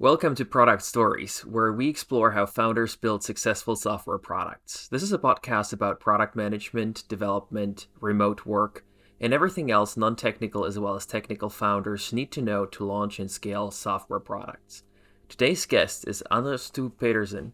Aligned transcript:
Welcome 0.00 0.34
to 0.36 0.46
Product 0.46 0.80
Stories, 0.80 1.40
where 1.40 1.70
we 1.74 1.86
explore 1.86 2.30
how 2.30 2.46
founders 2.46 2.96
build 2.96 3.22
successful 3.22 3.76
software 3.76 4.16
products. 4.16 4.88
This 4.88 5.02
is 5.02 5.12
a 5.12 5.18
podcast 5.18 5.74
about 5.74 6.00
product 6.00 6.34
management, 6.34 7.06
development, 7.06 7.86
remote 8.00 8.46
work, 8.46 8.86
and 9.20 9.34
everything 9.34 9.70
else 9.70 9.98
non 9.98 10.16
technical 10.16 10.64
as 10.64 10.78
well 10.78 10.94
as 10.94 11.04
technical 11.04 11.50
founders 11.50 12.14
need 12.14 12.32
to 12.32 12.40
know 12.40 12.64
to 12.64 12.86
launch 12.86 13.18
and 13.18 13.30
scale 13.30 13.70
software 13.70 14.20
products. 14.20 14.84
Today's 15.28 15.66
guest 15.66 16.08
is 16.08 16.24
Anders 16.30 16.62
Stu 16.62 16.88
Petersen, 16.88 17.52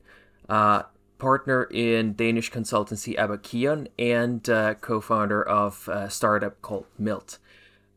uh, 0.48 0.84
partner 1.18 1.64
in 1.64 2.14
Danish 2.14 2.52
consultancy 2.52 3.16
Abakion 3.16 3.88
and 3.98 4.48
uh, 4.48 4.74
co 4.74 5.00
founder 5.00 5.42
of 5.42 5.88
a 5.88 6.08
startup 6.08 6.62
called 6.62 6.86
Milt. 6.96 7.38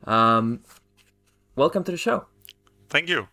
Um, 0.05 0.61
welcome 1.55 1.84
to 1.84 1.91
the 1.91 2.00
show. 2.00 2.25
Thank 2.89 3.09
you. 3.09 3.27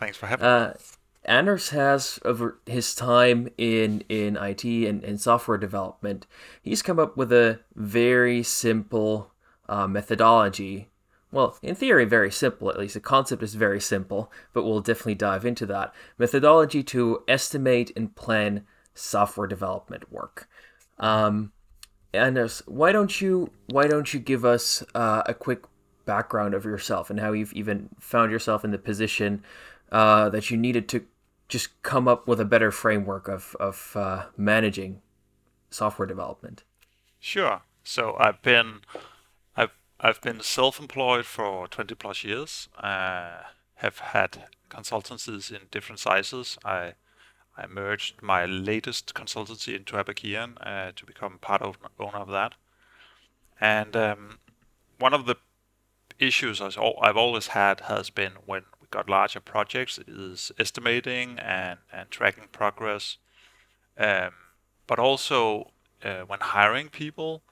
Thanks 0.00 0.16
for 0.16 0.26
having 0.26 0.46
uh, 0.46 0.74
me. 0.76 0.84
Anders 1.26 1.68
has, 1.70 2.18
over 2.24 2.58
his 2.64 2.94
time 2.94 3.48
in, 3.58 4.02
in 4.08 4.36
IT 4.36 4.64
and, 4.64 5.04
and 5.04 5.20
software 5.20 5.58
development, 5.58 6.26
he's 6.62 6.80
come 6.80 6.98
up 6.98 7.16
with 7.16 7.30
a 7.30 7.60
very 7.74 8.42
simple 8.42 9.30
uh, 9.68 9.86
methodology. 9.86 10.88
Well, 11.30 11.58
in 11.62 11.74
theory, 11.74 12.06
very 12.06 12.32
simple, 12.32 12.70
at 12.70 12.78
least. 12.78 12.94
The 12.94 13.00
concept 13.00 13.42
is 13.42 13.54
very 13.54 13.80
simple, 13.80 14.32
but 14.54 14.64
we'll 14.64 14.80
definitely 14.80 15.14
dive 15.14 15.44
into 15.44 15.66
that. 15.66 15.94
Methodology 16.18 16.82
to 16.84 17.22
estimate 17.28 17.92
and 17.94 18.16
plan 18.16 18.64
software 18.94 19.46
development 19.46 20.10
work. 20.10 20.48
Um, 20.98 21.52
Anders, 22.12 22.62
why 22.66 22.90
don't 22.90 23.20
you 23.20 23.52
why 23.66 23.86
don't 23.86 24.12
you 24.12 24.18
give 24.18 24.44
us 24.44 24.82
uh, 24.96 25.22
a 25.26 25.34
quick 25.34 25.62
background 26.04 26.54
of 26.54 26.64
yourself 26.64 27.08
and 27.08 27.20
how 27.20 27.30
you've 27.32 27.52
even 27.52 27.88
found 28.00 28.32
yourself 28.32 28.64
in 28.64 28.72
the 28.72 28.78
position 28.78 29.44
uh, 29.92 30.28
that 30.30 30.50
you 30.50 30.56
needed 30.56 30.88
to 30.88 31.04
just 31.48 31.82
come 31.82 32.06
up 32.06 32.28
with 32.28 32.40
a 32.40 32.44
better 32.44 32.70
framework 32.70 33.28
of 33.28 33.56
of 33.58 33.92
uh, 33.96 34.26
managing 34.36 35.02
software 35.70 36.06
development. 36.06 36.62
Sure. 37.18 37.62
So 37.84 38.16
I've 38.18 38.40
been 38.42 38.80
I've 39.56 39.72
I've 39.98 40.20
been 40.20 40.40
self-employed 40.40 41.26
for 41.26 41.68
20 41.68 41.94
plus 41.96 42.24
years. 42.24 42.68
Uh, 42.78 43.42
have 43.76 43.98
had 43.98 44.44
consultancies 44.68 45.50
in 45.50 45.62
different 45.70 45.98
sizes. 45.98 46.58
I 46.64 46.94
I 47.56 47.66
merged 47.66 48.22
my 48.22 48.46
latest 48.46 49.12
consultancy 49.14 49.76
into 49.76 49.96
Abakion 49.96 50.54
uh, 50.60 50.92
to 50.96 51.04
become 51.04 51.38
part 51.38 51.62
of, 51.62 51.76
owner 51.98 52.18
of 52.18 52.28
that. 52.28 52.54
And 53.60 53.94
um, 53.96 54.38
one 54.98 55.12
of 55.12 55.26
the 55.26 55.36
issues 56.18 56.60
I've 56.60 57.16
always 57.16 57.48
had 57.48 57.80
has 57.82 58.08
been 58.08 58.32
when 58.46 58.62
got 58.90 59.08
larger 59.08 59.40
projects 59.40 59.98
is 60.06 60.52
estimating 60.58 61.38
and, 61.38 61.78
and 61.92 62.10
tracking 62.10 62.48
progress, 62.52 63.18
um, 63.98 64.32
but 64.86 64.98
also 64.98 65.70
uh, 66.04 66.22
when 66.26 66.40
hiring 66.40 66.88
people, 66.88 67.42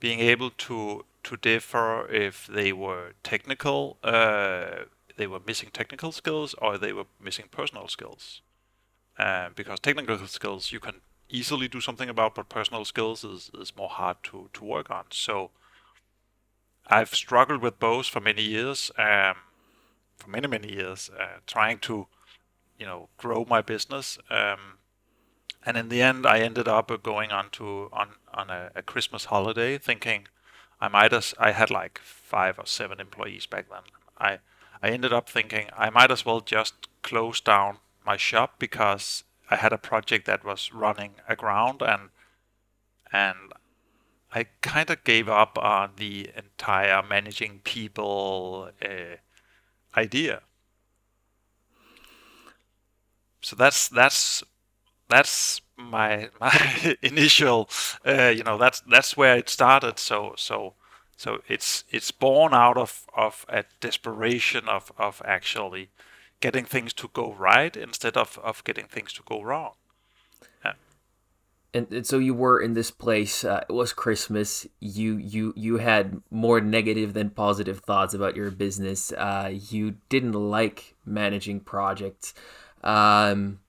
being 0.00 0.20
able 0.20 0.50
to 0.50 1.04
to 1.24 1.36
differ 1.36 2.06
if 2.08 2.46
they 2.46 2.72
were 2.72 3.12
technical, 3.24 3.96
uh, 4.04 4.84
they 5.16 5.26
were 5.26 5.40
missing 5.44 5.70
technical 5.72 6.12
skills, 6.12 6.54
or 6.62 6.78
they 6.78 6.92
were 6.92 7.06
missing 7.20 7.46
personal 7.50 7.88
skills. 7.88 8.42
Uh, 9.18 9.48
because 9.56 9.80
technical 9.80 10.18
skills 10.26 10.70
you 10.70 10.78
can 10.78 11.00
easily 11.28 11.66
do 11.68 11.80
something 11.80 12.08
about, 12.08 12.34
but 12.34 12.48
personal 12.48 12.84
skills 12.84 13.24
is, 13.24 13.50
is 13.58 13.74
more 13.76 13.88
hard 13.88 14.16
to, 14.22 14.48
to 14.52 14.64
work 14.64 14.90
on. 14.90 15.04
So 15.10 15.50
I've 16.86 17.14
struggled 17.14 17.60
with 17.62 17.80
both 17.80 18.06
for 18.06 18.20
many 18.20 18.42
years. 18.42 18.92
Um, 18.96 19.36
for 20.16 20.30
many 20.30 20.48
many 20.48 20.72
years, 20.72 21.10
uh, 21.18 21.40
trying 21.46 21.78
to, 21.80 22.06
you 22.78 22.86
know, 22.86 23.08
grow 23.16 23.44
my 23.48 23.62
business. 23.62 24.18
Um, 24.30 24.78
and 25.64 25.76
in 25.76 25.88
the 25.88 26.00
end, 26.02 26.26
I 26.26 26.38
ended 26.38 26.68
up 26.68 26.90
going 27.02 27.32
on 27.32 27.50
to 27.52 27.88
on 27.92 28.10
on 28.32 28.50
a, 28.50 28.70
a 28.74 28.82
Christmas 28.82 29.26
holiday, 29.26 29.78
thinking 29.78 30.28
I 30.80 30.88
might 30.88 31.12
as 31.12 31.34
I 31.38 31.52
had 31.52 31.70
like 31.70 31.98
five 32.02 32.58
or 32.58 32.66
seven 32.66 33.00
employees 33.00 33.46
back 33.46 33.66
then. 33.70 33.82
I 34.18 34.38
I 34.82 34.90
ended 34.90 35.12
up 35.12 35.28
thinking 35.28 35.68
I 35.76 35.90
might 35.90 36.10
as 36.10 36.24
well 36.24 36.40
just 36.40 36.88
close 37.02 37.40
down 37.40 37.78
my 38.04 38.16
shop 38.16 38.58
because 38.58 39.24
I 39.50 39.56
had 39.56 39.72
a 39.72 39.78
project 39.78 40.26
that 40.26 40.44
was 40.44 40.72
running 40.72 41.14
aground 41.28 41.82
and 41.82 42.10
and 43.12 43.52
I 44.32 44.44
kind 44.60 44.90
of 44.90 45.04
gave 45.04 45.28
up 45.28 45.56
on 45.58 45.92
the 45.96 46.30
entire 46.36 47.02
managing 47.02 47.60
people 47.64 48.70
uh, 48.84 49.16
idea. 49.96 50.42
So 53.42 53.56
that's 53.56 53.88
that's 53.88 54.42
that's 55.08 55.60
my 55.76 56.30
my 56.40 56.96
initial 57.02 57.68
uh, 58.06 58.32
you 58.36 58.44
know 58.44 58.58
that's 58.58 58.80
that's 58.80 59.16
where 59.16 59.36
it 59.36 59.48
started 59.48 59.98
so 59.98 60.34
so 60.36 60.74
so 61.16 61.42
it's 61.48 61.84
it's 61.90 62.10
born 62.10 62.54
out 62.54 62.76
of 62.76 63.06
of 63.16 63.46
a 63.48 63.64
desperation 63.80 64.68
of 64.68 64.92
of 64.98 65.22
actually 65.24 65.90
getting 66.40 66.64
things 66.64 66.92
to 66.94 67.08
go 67.12 67.32
right 67.34 67.76
instead 67.76 68.16
of 68.16 68.38
of 68.42 68.64
getting 68.64 68.86
things 68.86 69.12
to 69.14 69.22
go 69.24 69.42
wrong 69.42 69.74
and, 71.76 71.92
and 71.92 72.06
so 72.06 72.18
you 72.18 72.32
were 72.32 72.58
in 72.58 72.72
this 72.72 72.90
place. 72.90 73.44
Uh, 73.44 73.62
it 73.68 73.72
was 73.72 73.92
Christmas. 73.92 74.66
You 74.80 75.18
you 75.18 75.52
you 75.56 75.76
had 75.76 76.22
more 76.30 76.60
negative 76.60 77.12
than 77.12 77.30
positive 77.30 77.80
thoughts 77.80 78.14
about 78.14 78.34
your 78.34 78.50
business. 78.50 79.12
Uh, 79.12 79.52
you 79.52 79.96
didn't 80.08 80.32
like 80.32 80.94
managing 81.04 81.60
projects. 81.60 82.32
Um, 82.82 83.60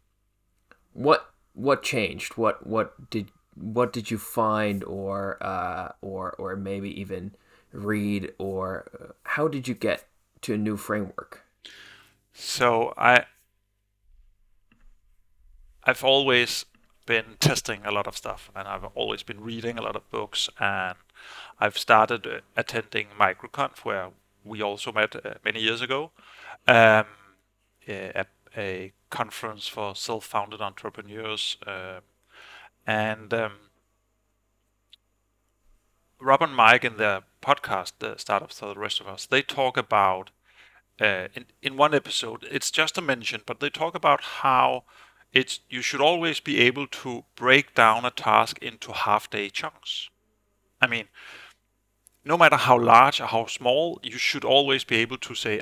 what 0.94 1.30
what 1.54 1.84
changed? 1.84 2.38
What 2.38 2.66
what 2.66 3.10
did 3.10 3.30
what 3.56 3.92
did 3.92 4.10
you 4.10 4.18
find, 4.18 4.86
or 4.86 5.38
uh, 5.42 5.92
or 6.02 6.32
or 6.40 6.56
maybe 6.56 6.90
even 7.00 7.36
read, 7.74 8.32
or 8.38 8.90
uh, 8.98 9.12
how 9.24 9.50
did 9.50 9.68
you 9.68 9.74
get 9.74 10.06
to 10.44 10.54
a 10.54 10.58
new 10.58 10.78
framework? 10.78 11.44
So 12.32 12.94
I 12.98 13.26
I've 15.84 16.06
always 16.06 16.66
been 17.08 17.38
testing 17.40 17.82
a 17.86 17.92
lot 17.92 18.06
of 18.06 18.16
stuff 18.16 18.52
and 18.56 18.68
I've 18.68 18.84
always 18.94 19.24
been 19.24 19.42
reading 19.42 19.80
a 19.80 19.82
lot 19.82 19.96
of 19.96 20.08
books 20.12 20.50
and 20.60 20.98
I've 21.60 21.78
started 21.78 22.28
uh, 22.28 22.40
attending 22.56 23.08
MicroConf 23.20 23.80
where 23.80 24.10
we 24.46 24.62
also 24.62 24.92
met 24.92 25.16
uh, 25.16 25.36
many 25.44 25.60
years 25.62 25.82
ago, 25.82 26.12
um, 26.68 27.06
a, 27.88 28.26
a, 28.56 28.94
conference 29.10 29.70
for 29.70 29.96
self-founded 29.96 30.62
entrepreneurs, 30.62 31.56
uh, 31.66 32.02
and 32.86 33.34
um, 33.34 33.54
Rob 36.20 36.42
and 36.42 36.54
Mike 36.54 36.84
in 36.84 36.98
their 36.98 37.22
podcast, 37.42 37.94
the 38.00 38.18
Startups 38.18 38.60
for 38.60 38.74
the 38.74 38.80
Rest 38.80 39.00
of 39.00 39.08
Us, 39.08 39.26
they 39.26 39.42
talk 39.42 39.78
about 39.78 40.32
uh, 41.00 41.28
in 41.36 41.46
in 41.62 41.78
one 41.78 41.94
episode. 41.94 42.46
It's 42.52 42.72
just 42.72 42.98
a 42.98 43.02
mention, 43.02 43.42
but 43.46 43.60
they 43.60 43.70
talk 43.70 43.96
about 43.96 44.22
how 44.42 44.84
it's 45.34 45.60
you 45.70 45.82
should 45.82 46.02
always 46.02 46.40
be 46.40 46.60
able 46.62 46.88
to 46.88 47.24
break 47.36 47.76
down 47.76 48.06
a 48.06 48.12
task 48.12 48.58
into 48.60 48.92
half 48.92 49.30
day 49.30 49.50
chunks. 49.50 50.10
I 50.82 50.88
mean, 50.88 51.08
no 52.24 52.38
matter 52.38 52.58
how 52.58 52.80
large 52.80 53.22
or 53.22 53.28
how 53.28 53.46
small, 53.48 54.00
you 54.04 54.18
should 54.18 54.44
always 54.44 54.84
be 54.84 54.98
able 54.98 55.18
to 55.18 55.36
say, 55.36 55.62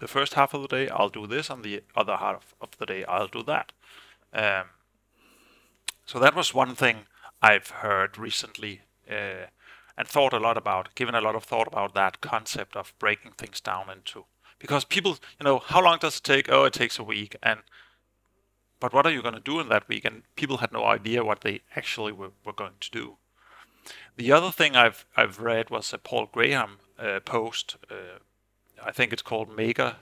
the 0.00 0.08
first 0.08 0.34
half 0.34 0.54
of 0.54 0.62
the 0.62 0.68
day 0.68 0.88
I'll 0.88 1.08
do 1.08 1.26
this, 1.26 1.50
and 1.50 1.62
the 1.62 1.82
other 1.94 2.16
half 2.16 2.54
of 2.60 2.76
the 2.78 2.86
day 2.86 3.04
I'll 3.04 3.28
do 3.28 3.42
that. 3.44 3.72
Um, 4.32 4.64
so 6.06 6.18
that 6.18 6.34
was 6.34 6.54
one 6.54 6.74
thing 6.74 7.06
I've 7.42 7.68
heard 7.68 8.18
recently 8.18 8.80
uh, 9.08 9.46
and 9.96 10.08
thought 10.08 10.32
a 10.32 10.38
lot 10.38 10.56
about, 10.56 10.94
given 10.94 11.14
a 11.14 11.20
lot 11.20 11.34
of 11.34 11.44
thought 11.44 11.68
about 11.68 11.94
that 11.94 12.20
concept 12.20 12.76
of 12.76 12.94
breaking 12.98 13.32
things 13.32 13.60
down 13.60 13.90
into. 13.90 14.24
Because 14.58 14.84
people, 14.84 15.18
you 15.38 15.44
know, 15.44 15.58
how 15.58 15.82
long 15.82 15.98
does 15.98 16.16
it 16.16 16.24
take? 16.24 16.50
Oh, 16.50 16.64
it 16.64 16.72
takes 16.72 16.98
a 16.98 17.04
week, 17.04 17.36
and 17.42 17.60
but 18.80 18.92
what 18.94 19.06
are 19.06 19.12
you 19.12 19.22
going 19.22 19.34
to 19.34 19.40
do 19.40 19.60
in 19.60 19.68
that 19.68 19.88
week? 19.88 20.04
And 20.04 20.22
people 20.34 20.58
had 20.58 20.72
no 20.72 20.84
idea 20.84 21.24
what 21.24 21.42
they 21.42 21.60
actually 21.76 22.12
were, 22.12 22.32
were 22.44 22.52
going 22.52 22.78
to 22.80 22.90
do. 22.90 23.16
The 24.16 24.32
other 24.32 24.50
thing 24.50 24.76
I've 24.76 25.06
I've 25.16 25.40
read 25.40 25.70
was 25.70 25.92
a 25.92 25.98
Paul 25.98 26.28
Graham 26.32 26.78
uh, 26.98 27.20
post. 27.20 27.76
Uh, 27.90 28.18
I 28.84 28.92
think 28.92 29.12
it's 29.12 29.22
called 29.22 29.54
Maker 29.54 29.96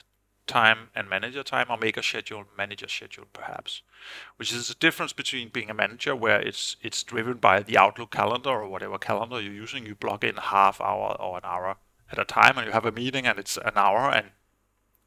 Time 0.47 0.89
and 0.95 1.09
Manager 1.09 1.43
Time, 1.43 1.67
or 1.71 1.77
Maker 1.77 2.03
Schedule, 2.03 2.45
Manager 2.57 2.89
Schedule, 2.89 3.27
perhaps, 3.33 3.83
which 4.37 4.53
is 4.53 4.71
a 4.71 4.75
difference 4.75 5.13
between 5.13 5.51
being 5.51 5.71
a 5.71 5.75
manager 5.75 6.17
where 6.17 6.41
it's 6.41 6.77
it's 6.83 7.03
driven 7.03 7.35
by 7.35 7.61
the 7.61 7.79
Outlook 7.79 8.11
calendar 8.11 8.51
or 8.51 8.69
whatever 8.69 8.99
calendar 8.99 9.41
you're 9.41 9.53
using. 9.53 9.87
You 9.87 9.95
block 9.95 10.25
in 10.25 10.37
half 10.37 10.81
hour 10.81 11.17
or 11.21 11.37
an 11.37 11.45
hour 11.45 11.77
at 12.11 12.19
a 12.19 12.25
time, 12.25 12.57
and 12.57 12.67
you 12.67 12.73
have 12.73 12.87
a 12.87 12.93
meeting, 12.93 13.27
and 13.27 13.39
it's 13.39 13.57
an 13.57 13.77
hour, 13.77 14.11
and 14.11 14.31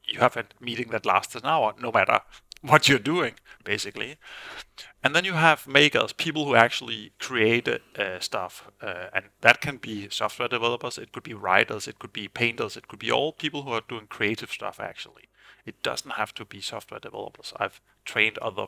you 0.06 0.20
have 0.20 0.38
a 0.38 0.46
meeting 0.60 0.90
that 0.92 1.06
lasts 1.06 1.36
an 1.36 1.46
hour, 1.46 1.74
no 1.80 1.92
matter 1.92 2.22
what 2.62 2.88
you're 2.88 3.00
doing, 3.00 3.34
basically. 3.64 4.18
And 5.04 5.16
then 5.16 5.26
you 5.26 5.34
have 5.34 5.68
makers, 5.68 6.14
people 6.14 6.46
who 6.46 6.56
actually 6.56 7.12
create 7.20 7.68
uh, 7.68 8.20
stuff, 8.20 8.72
uh, 8.82 9.08
and 9.14 9.26
that 9.42 9.62
can 9.62 9.78
be 9.78 10.10
software 10.10 10.48
developers, 10.48 10.98
it 10.98 11.12
could 11.12 11.24
be 11.24 11.34
writers, 11.34 11.88
it 11.88 11.98
could 11.98 12.14
be 12.14 12.28
painters, 12.28 12.78
it 12.78 12.88
could 12.88 13.00
be 13.00 13.12
all 13.12 13.34
people 13.34 13.64
who 13.64 13.72
are 13.72 13.82
doing 13.88 14.08
creative 14.08 14.52
stuff 14.52 14.80
actually. 14.80 15.30
It 15.66 15.82
doesn't 15.84 16.12
have 16.12 16.34
to 16.36 16.46
be 16.46 16.62
software 16.62 17.00
developers. 17.00 17.54
I've 17.58 17.82
trained 18.06 18.38
other 18.40 18.68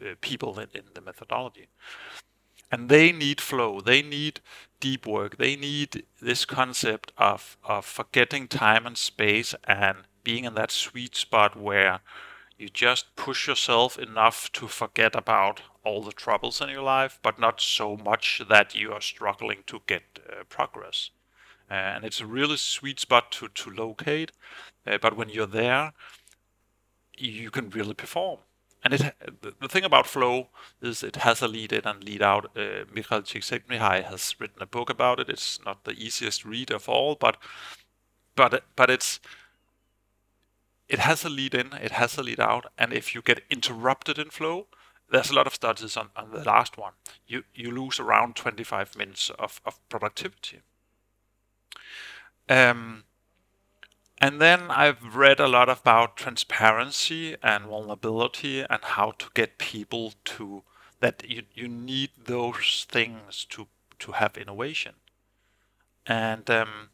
uh, 0.00 0.14
people 0.20 0.58
in, 0.58 0.68
in 0.74 0.84
the 0.94 1.00
methodology. 1.00 1.68
And 2.70 2.88
they 2.88 3.12
need 3.12 3.40
flow. 3.40 3.80
They 3.80 4.02
need 4.02 4.40
deep 4.80 5.06
work. 5.06 5.38
They 5.38 5.54
need 5.54 6.04
this 6.20 6.44
concept 6.44 7.12
of, 7.16 7.56
of 7.64 7.84
forgetting 7.84 8.48
time 8.48 8.86
and 8.86 8.98
space 8.98 9.54
and 9.64 9.98
being 10.24 10.44
in 10.44 10.54
that 10.54 10.72
sweet 10.72 11.14
spot 11.14 11.56
where 11.56 12.00
you 12.64 12.70
just 12.70 13.14
push 13.14 13.46
yourself 13.46 13.98
enough 13.98 14.50
to 14.52 14.66
forget 14.66 15.14
about 15.14 15.60
all 15.84 16.02
the 16.02 16.12
troubles 16.12 16.62
in 16.62 16.70
your 16.70 16.82
life, 16.82 17.18
but 17.22 17.38
not 17.38 17.60
so 17.60 17.94
much 17.94 18.40
that 18.48 18.74
you 18.74 18.90
are 18.90 19.02
struggling 19.02 19.58
to 19.66 19.82
get 19.86 20.02
uh, 20.18 20.44
progress. 20.48 21.10
And 21.68 22.04
it's 22.04 22.22
a 22.22 22.26
really 22.26 22.56
sweet 22.56 22.98
spot 23.00 23.30
to, 23.32 23.48
to 23.48 23.70
locate. 23.70 24.32
Uh, 24.86 24.96
but 24.96 25.14
when 25.14 25.28
you're 25.28 25.46
there, 25.46 25.92
you 27.18 27.50
can 27.50 27.68
really 27.68 27.92
perform. 27.92 28.38
And 28.82 28.94
it, 28.94 29.14
the 29.60 29.68
thing 29.68 29.84
about 29.84 30.06
flow 30.06 30.48
is 30.80 31.02
it 31.02 31.16
has 31.16 31.42
a 31.42 31.48
lead 31.48 31.72
in 31.72 31.84
and 31.84 32.02
lead 32.02 32.22
out. 32.22 32.56
Uh, 32.56 32.84
Michael 32.94 33.22
Csikszentmihalyi 33.22 34.04
has 34.04 34.34
written 34.38 34.62
a 34.62 34.66
book 34.66 34.88
about 34.88 35.20
it. 35.20 35.28
It's 35.28 35.58
not 35.66 35.84
the 35.84 35.92
easiest 35.92 36.46
read 36.46 36.70
of 36.70 36.88
all, 36.88 37.14
but 37.14 37.36
but 38.36 38.64
but 38.76 38.90
it's 38.90 39.20
it 40.88 40.98
has 40.98 41.24
a 41.24 41.28
lead 41.28 41.54
in, 41.54 41.72
it 41.74 41.92
has 41.92 42.18
a 42.18 42.22
lead 42.22 42.40
out, 42.40 42.66
and 42.78 42.92
if 42.92 43.14
you 43.14 43.22
get 43.22 43.42
interrupted 43.50 44.18
in 44.18 44.30
flow, 44.30 44.66
there's 45.10 45.30
a 45.30 45.34
lot 45.34 45.46
of 45.46 45.54
studies 45.54 45.96
on, 45.96 46.10
on 46.16 46.30
the 46.30 46.44
last 46.44 46.76
one. 46.76 46.92
You 47.26 47.44
you 47.54 47.70
lose 47.70 48.00
around 48.00 48.36
25 48.36 48.96
minutes 48.96 49.30
of, 49.38 49.60
of 49.64 49.78
productivity. 49.88 50.60
Um, 52.48 53.04
and 54.18 54.40
then 54.40 54.70
I've 54.70 55.16
read 55.16 55.40
a 55.40 55.48
lot 55.48 55.68
about 55.68 56.16
transparency 56.16 57.36
and 57.42 57.66
vulnerability 57.66 58.60
and 58.60 58.82
how 58.82 59.12
to 59.12 59.26
get 59.34 59.58
people 59.58 60.14
to 60.24 60.62
that 61.00 61.22
you, 61.28 61.42
you 61.52 61.68
need 61.68 62.10
those 62.24 62.86
things 62.88 63.44
to 63.50 63.68
to 63.98 64.12
have 64.12 64.36
innovation. 64.36 64.94
And 66.06 66.48
um, 66.50 66.90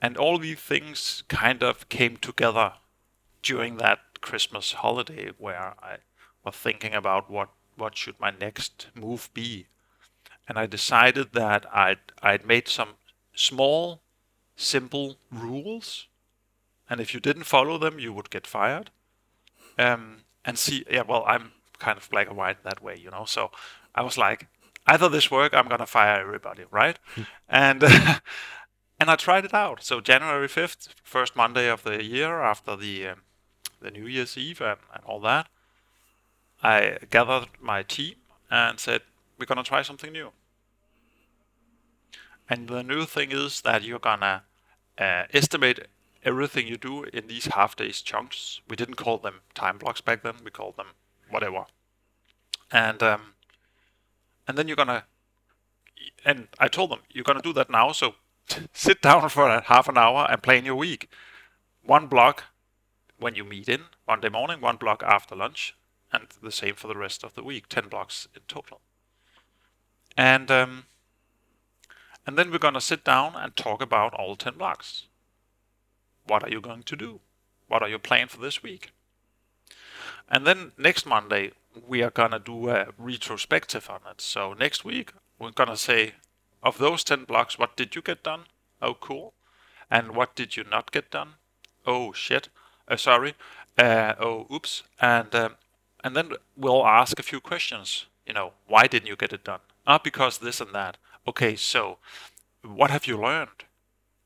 and 0.00 0.16
all 0.16 0.38
these 0.38 0.60
things 0.60 1.24
kind 1.28 1.62
of 1.62 1.88
came 1.88 2.16
together 2.16 2.74
during 3.46 3.76
that 3.76 3.98
Christmas 4.20 4.72
holiday 4.72 5.30
where 5.38 5.74
I 5.80 5.98
was 6.44 6.56
thinking 6.56 6.94
about 6.94 7.30
what 7.30 7.50
what 7.76 7.96
should 7.96 8.18
my 8.18 8.32
next 8.40 8.88
move 8.94 9.28
be. 9.34 9.66
And 10.48 10.58
I 10.58 10.66
decided 10.66 11.32
that 11.32 11.64
I'd 11.72 12.04
I'd 12.22 12.46
made 12.46 12.68
some 12.68 12.94
small 13.34 14.00
simple 14.56 15.16
rules 15.30 16.08
and 16.88 17.00
if 17.00 17.12
you 17.12 17.20
didn't 17.20 17.44
follow 17.44 17.78
them, 17.78 17.98
you 17.98 18.12
would 18.12 18.30
get 18.30 18.46
fired. 18.46 18.90
Um, 19.78 20.18
and 20.44 20.58
see, 20.58 20.84
yeah, 20.90 21.02
well, 21.02 21.24
I'm 21.26 21.52
kind 21.78 21.98
of 21.98 22.08
black 22.10 22.28
and 22.28 22.36
white 22.36 22.62
that 22.62 22.82
way, 22.82 22.96
you 22.96 23.10
know. 23.10 23.24
So 23.24 23.50
I 23.94 24.02
was 24.02 24.16
like, 24.16 24.46
either 24.86 25.08
this 25.08 25.30
work, 25.30 25.52
I'm 25.54 25.68
gonna 25.68 25.86
fire 25.86 26.20
everybody, 26.20 26.64
right? 26.70 26.98
and 27.48 27.82
and 29.00 29.10
I 29.10 29.16
tried 29.16 29.44
it 29.44 29.54
out. 29.54 29.82
So 29.82 30.00
January 30.00 30.48
fifth, 30.48 30.94
first 31.02 31.36
Monday 31.36 31.68
of 31.68 31.82
the 31.82 32.02
year 32.04 32.40
after 32.40 32.76
the 32.76 33.08
um, 33.08 33.22
the 33.86 33.92
New 33.92 34.06
Year's 34.06 34.36
Eve 34.36 34.60
and, 34.60 34.78
and 34.92 35.04
all 35.04 35.20
that, 35.20 35.46
I 36.62 36.98
gathered 37.08 37.48
my 37.60 37.82
team 37.82 38.16
and 38.50 38.80
said, 38.80 39.02
we're 39.38 39.46
gonna 39.46 39.62
try 39.62 39.82
something 39.82 40.12
new. 40.12 40.32
And 42.50 42.68
the 42.68 42.82
new 42.82 43.04
thing 43.04 43.30
is 43.30 43.60
that 43.62 43.84
you're 43.84 44.00
gonna 44.00 44.42
uh, 44.98 45.24
estimate 45.32 45.86
everything 46.24 46.66
you 46.66 46.76
do 46.76 47.04
in 47.04 47.28
these 47.28 47.46
half 47.46 47.76
days 47.76 48.00
chunks. 48.02 48.60
We 48.68 48.76
didn't 48.76 48.96
call 48.96 49.18
them 49.18 49.40
time 49.54 49.78
blocks 49.78 50.00
back 50.00 50.22
then. 50.22 50.34
We 50.44 50.50
called 50.50 50.76
them 50.76 50.88
whatever. 51.30 51.66
And 52.72 53.02
um, 53.02 53.34
and 54.48 54.58
then 54.58 54.66
you're 54.66 54.76
gonna 54.76 55.04
and 56.24 56.48
I 56.58 56.68
told 56.68 56.90
them 56.90 57.00
you're 57.10 57.24
gonna 57.24 57.42
do 57.42 57.52
that 57.52 57.70
now. 57.70 57.92
So 57.92 58.14
sit 58.72 59.00
down 59.00 59.28
for 59.28 59.60
half 59.60 59.88
an 59.88 59.98
hour 59.98 60.26
and 60.28 60.42
plan 60.42 60.64
your 60.64 60.76
week. 60.76 61.08
One 61.84 62.06
block 62.08 62.44
when 63.18 63.34
you 63.34 63.44
meet 63.44 63.68
in 63.68 63.84
Monday 64.06 64.28
morning, 64.28 64.60
one 64.60 64.76
block 64.76 65.02
after 65.02 65.34
lunch, 65.34 65.74
and 66.12 66.26
the 66.42 66.52
same 66.52 66.74
for 66.74 66.88
the 66.88 66.96
rest 66.96 67.24
of 67.24 67.34
the 67.34 67.42
week. 67.42 67.68
Ten 67.68 67.88
blocks 67.88 68.28
in 68.34 68.42
total. 68.48 68.80
And 70.16 70.50
um, 70.50 70.84
and 72.26 72.38
then 72.38 72.50
we're 72.50 72.58
gonna 72.58 72.80
sit 72.80 73.04
down 73.04 73.34
and 73.36 73.54
talk 73.56 73.82
about 73.82 74.14
all 74.14 74.36
ten 74.36 74.54
blocks 74.54 75.06
what 76.26 76.42
are 76.42 76.50
you 76.50 76.60
going 76.60 76.82
to 76.82 76.96
do? 76.96 77.20
What 77.68 77.82
are 77.82 77.88
your 77.88 77.98
plans 77.98 78.32
for 78.32 78.40
this 78.40 78.62
week? 78.62 78.90
And 80.28 80.46
then 80.46 80.72
next 80.76 81.06
Monday, 81.06 81.52
we 81.86 82.02
are 82.02 82.10
going 82.10 82.32
to 82.32 82.38
do 82.38 82.68
a 82.68 82.88
retrospective 82.98 83.88
on 83.88 84.00
it. 84.10 84.20
So 84.20 84.52
next 84.52 84.84
week, 84.84 85.12
we're 85.38 85.50
going 85.50 85.68
to 85.68 85.76
say, 85.76 86.14
of 86.62 86.78
those 86.78 87.04
10 87.04 87.24
blocks, 87.24 87.58
what 87.58 87.76
did 87.76 87.94
you 87.94 88.02
get 88.02 88.24
done? 88.24 88.44
Oh, 88.82 88.94
cool. 88.94 89.34
And 89.90 90.16
what 90.16 90.34
did 90.34 90.56
you 90.56 90.64
not 90.64 90.90
get 90.90 91.10
done? 91.10 91.34
Oh, 91.86 92.12
shit. 92.12 92.48
Uh, 92.88 92.96
sorry. 92.96 93.34
Uh, 93.78 94.14
oh, 94.18 94.46
oops. 94.52 94.82
And, 95.00 95.34
um, 95.34 95.54
and 96.02 96.16
then 96.16 96.32
we'll 96.56 96.86
ask 96.86 97.18
a 97.18 97.22
few 97.22 97.40
questions. 97.40 98.06
You 98.26 98.34
know, 98.34 98.52
why 98.66 98.86
didn't 98.86 99.08
you 99.08 99.16
get 99.16 99.32
it 99.32 99.44
done? 99.44 99.60
Ah, 99.86 99.98
because 99.98 100.38
this 100.38 100.60
and 100.60 100.74
that. 100.74 100.96
Okay, 101.28 101.56
so 101.56 101.98
what 102.62 102.90
have 102.90 103.06
you 103.06 103.16
learned? 103.16 103.64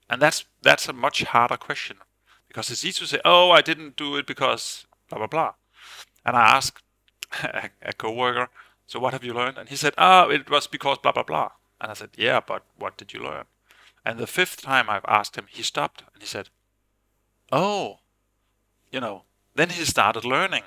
And 0.08 0.20
that's 0.20 0.44
that's 0.62 0.88
a 0.88 0.92
much 0.92 1.22
harder 1.22 1.56
question 1.56 1.98
because 2.48 2.70
it's 2.70 2.84
easy 2.84 3.00
to 3.00 3.06
say, 3.06 3.20
"Oh, 3.24 3.50
I 3.50 3.62
didn't 3.62 3.96
do 3.96 4.16
it 4.16 4.26
because 4.26 4.86
blah 5.08 5.18
blah 5.18 5.26
blah." 5.28 5.54
And 6.24 6.36
I 6.36 6.56
asked 6.56 6.82
a, 7.82 7.92
coworker, 7.92 8.48
"So 8.86 8.98
what 8.98 9.12
have 9.12 9.24
you 9.24 9.32
learned?" 9.34 9.58
And 9.58 9.68
he 9.68 9.76
said, 9.76 9.94
"Oh, 9.96 10.30
it 10.30 10.50
was 10.50 10.66
because 10.66 10.98
blah 10.98 11.12
blah 11.12 11.22
blah." 11.22 11.50
And 11.80 11.90
I 11.90 11.94
said, 11.94 12.10
"Yeah, 12.16 12.40
but 12.40 12.64
what 12.76 12.96
did 12.96 13.12
you 13.12 13.20
learn?" 13.20 13.44
And 14.04 14.18
the 14.18 14.26
fifth 14.26 14.60
time 14.62 14.90
I've 14.90 15.04
asked 15.06 15.36
him, 15.36 15.46
he 15.48 15.62
stopped 15.62 16.02
and 16.12 16.22
he 16.22 16.26
said, 16.26 16.48
"Oh, 17.52 18.00
you 18.90 19.00
know." 19.00 19.24
Then 19.54 19.70
he 19.70 19.84
started 19.84 20.24
learning. 20.24 20.64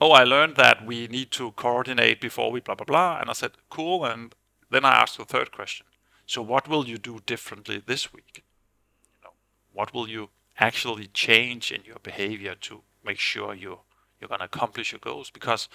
Oh, 0.00 0.12
I 0.12 0.24
learned 0.24 0.56
that 0.56 0.84
we 0.84 1.06
need 1.06 1.30
to 1.32 1.52
coordinate 1.52 2.20
before 2.20 2.50
we 2.50 2.60
blah 2.60 2.74
blah 2.74 2.84
blah. 2.84 3.18
And 3.20 3.30
I 3.30 3.34
said, 3.34 3.52
"Cool." 3.70 4.04
And 4.04 4.34
then 4.70 4.84
I 4.84 5.00
asked 5.02 5.18
the 5.18 5.24
third 5.24 5.52
question. 5.52 5.86
So 6.26 6.42
what 6.42 6.68
will 6.68 6.88
you 6.88 6.98
do 6.98 7.20
differently 7.26 7.82
this 7.84 8.12
week? 8.12 8.44
You 9.14 9.20
know, 9.24 9.34
what 9.72 9.92
will 9.92 10.08
you 10.08 10.30
actually 10.58 11.06
change 11.08 11.72
in 11.72 11.82
your 11.84 11.98
behavior 12.02 12.54
to 12.54 12.82
make 13.04 13.18
sure 13.18 13.54
you 13.54 13.80
you're 14.20 14.28
going 14.28 14.38
to 14.38 14.44
accomplish 14.44 14.92
your 14.92 15.00
goals 15.00 15.30
because 15.30 15.68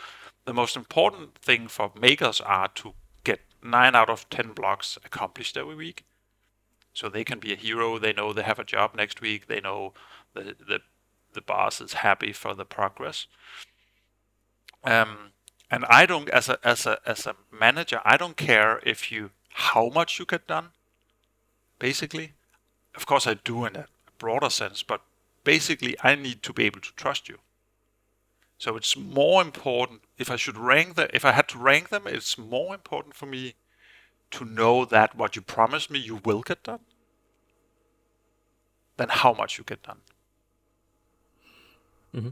the 0.45 0.53
most 0.53 0.77
important 0.77 1.37
thing 1.37 1.67
for 1.67 1.91
makers 1.99 2.39
are 2.39 2.69
to 2.69 2.93
get 3.25 3.41
9 3.61 3.93
out 3.93 4.09
of 4.09 4.29
10 4.29 4.53
blocks 4.53 4.97
accomplished 5.03 5.57
every 5.57 5.75
week 5.75 6.05
so 6.93 7.09
they 7.09 7.25
can 7.25 7.39
be 7.39 7.51
a 7.51 7.57
hero 7.57 7.99
they 7.99 8.13
know 8.13 8.31
they 8.31 8.43
have 8.43 8.59
a 8.59 8.63
job 8.63 8.95
next 8.95 9.19
week 9.19 9.47
they 9.47 9.59
know 9.59 9.93
the 10.33 10.55
the, 10.65 10.79
the 11.37 11.41
boss 11.41 11.79
is 11.79 11.93
happy 11.93 12.33
for 12.33 12.53
the 12.53 12.65
progress 12.65 13.27
um, 14.83 15.31
and 15.71 15.85
I 15.89 16.05
don't 16.05 16.29
as 16.29 16.49
a 16.49 16.57
as 16.63 16.85
a 16.85 16.99
as 17.05 17.25
a 17.25 17.35
manager 17.51 18.01
I 18.03 18.17
don't 18.17 18.37
care 18.37 18.81
if 18.83 19.11
you 19.11 19.31
how 19.69 19.89
much 19.89 20.19
you 20.19 20.25
get 20.25 20.47
done 20.47 20.69
basically 21.79 22.33
of 22.97 23.05
course, 23.05 23.27
I 23.27 23.35
do 23.35 23.63
in 23.63 23.75
a 23.75 23.85
broader 24.17 24.49
sense, 24.49 24.81
but 24.81 25.01
basically, 25.43 25.95
I 26.03 26.15
need 26.15 26.41
to 26.43 26.51
be 26.51 26.65
able 26.65 26.81
to 26.81 26.91
trust 26.95 27.29
you. 27.29 27.37
So 28.57 28.75
it's 28.75 28.97
more 28.97 29.39
important 29.39 30.01
if 30.17 30.31
I 30.31 30.35
should 30.35 30.57
rank 30.57 30.95
them. 30.95 31.07
If 31.13 31.23
I 31.23 31.31
had 31.31 31.47
to 31.49 31.59
rank 31.59 31.89
them, 31.89 32.07
it's 32.07 32.39
more 32.39 32.73
important 32.73 33.13
for 33.13 33.27
me 33.27 33.53
to 34.31 34.43
know 34.43 34.83
that 34.83 35.15
what 35.15 35.35
you 35.35 35.43
promise 35.43 35.91
me 35.91 35.99
you 35.99 36.19
will 36.25 36.41
get 36.41 36.63
done 36.63 36.79
than 38.97 39.09
how 39.09 39.31
much 39.31 39.59
you 39.59 39.63
get 39.63 39.83
done. 39.83 39.99
Mm-hmm. 42.15 42.29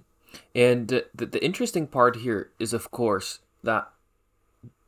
And 0.53 0.87
the, 0.87 1.05
the 1.25 1.43
interesting 1.43 1.87
part 1.87 2.17
here 2.17 2.51
is, 2.59 2.73
of 2.73 2.91
course, 2.91 3.39
that 3.63 3.89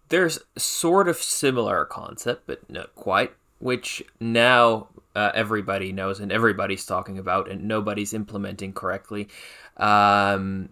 there's 0.09 0.39
sort 0.57 1.07
of 1.07 1.17
similar 1.17 1.85
concept, 1.85 2.43
but 2.47 2.69
not 2.69 2.95
quite, 2.95 3.33
which 3.59 4.03
now 4.19 4.87
uh, 5.15 5.31
everybody 5.33 5.91
knows 5.91 6.19
and 6.19 6.31
everybody's 6.31 6.85
talking 6.85 7.17
about 7.17 7.49
and 7.49 7.67
nobody's 7.67 8.13
implementing 8.13 8.73
correctly. 8.73 9.27
Um, 9.77 10.69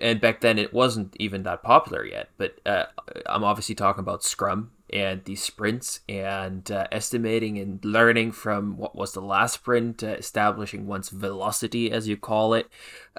and 0.00 0.20
back 0.20 0.40
then 0.40 0.58
it 0.58 0.72
wasn't 0.72 1.16
even 1.18 1.42
that 1.44 1.62
popular 1.62 2.04
yet, 2.04 2.30
but 2.36 2.58
uh, 2.66 2.84
I'm 3.26 3.44
obviously 3.44 3.74
talking 3.74 4.00
about 4.00 4.22
Scrum 4.22 4.70
and 4.94 5.24
these 5.24 5.42
sprints 5.42 6.00
and 6.08 6.70
uh, 6.70 6.86
estimating 6.92 7.58
and 7.58 7.84
learning 7.84 8.30
from 8.32 8.76
what 8.76 8.94
was 8.94 9.12
the 9.12 9.20
last 9.20 9.54
sprint, 9.54 10.02
uh, 10.02 10.08
establishing 10.08 10.86
one's 10.86 11.08
velocity, 11.08 11.90
as 11.90 12.06
you 12.06 12.16
call 12.16 12.54
it, 12.54 12.68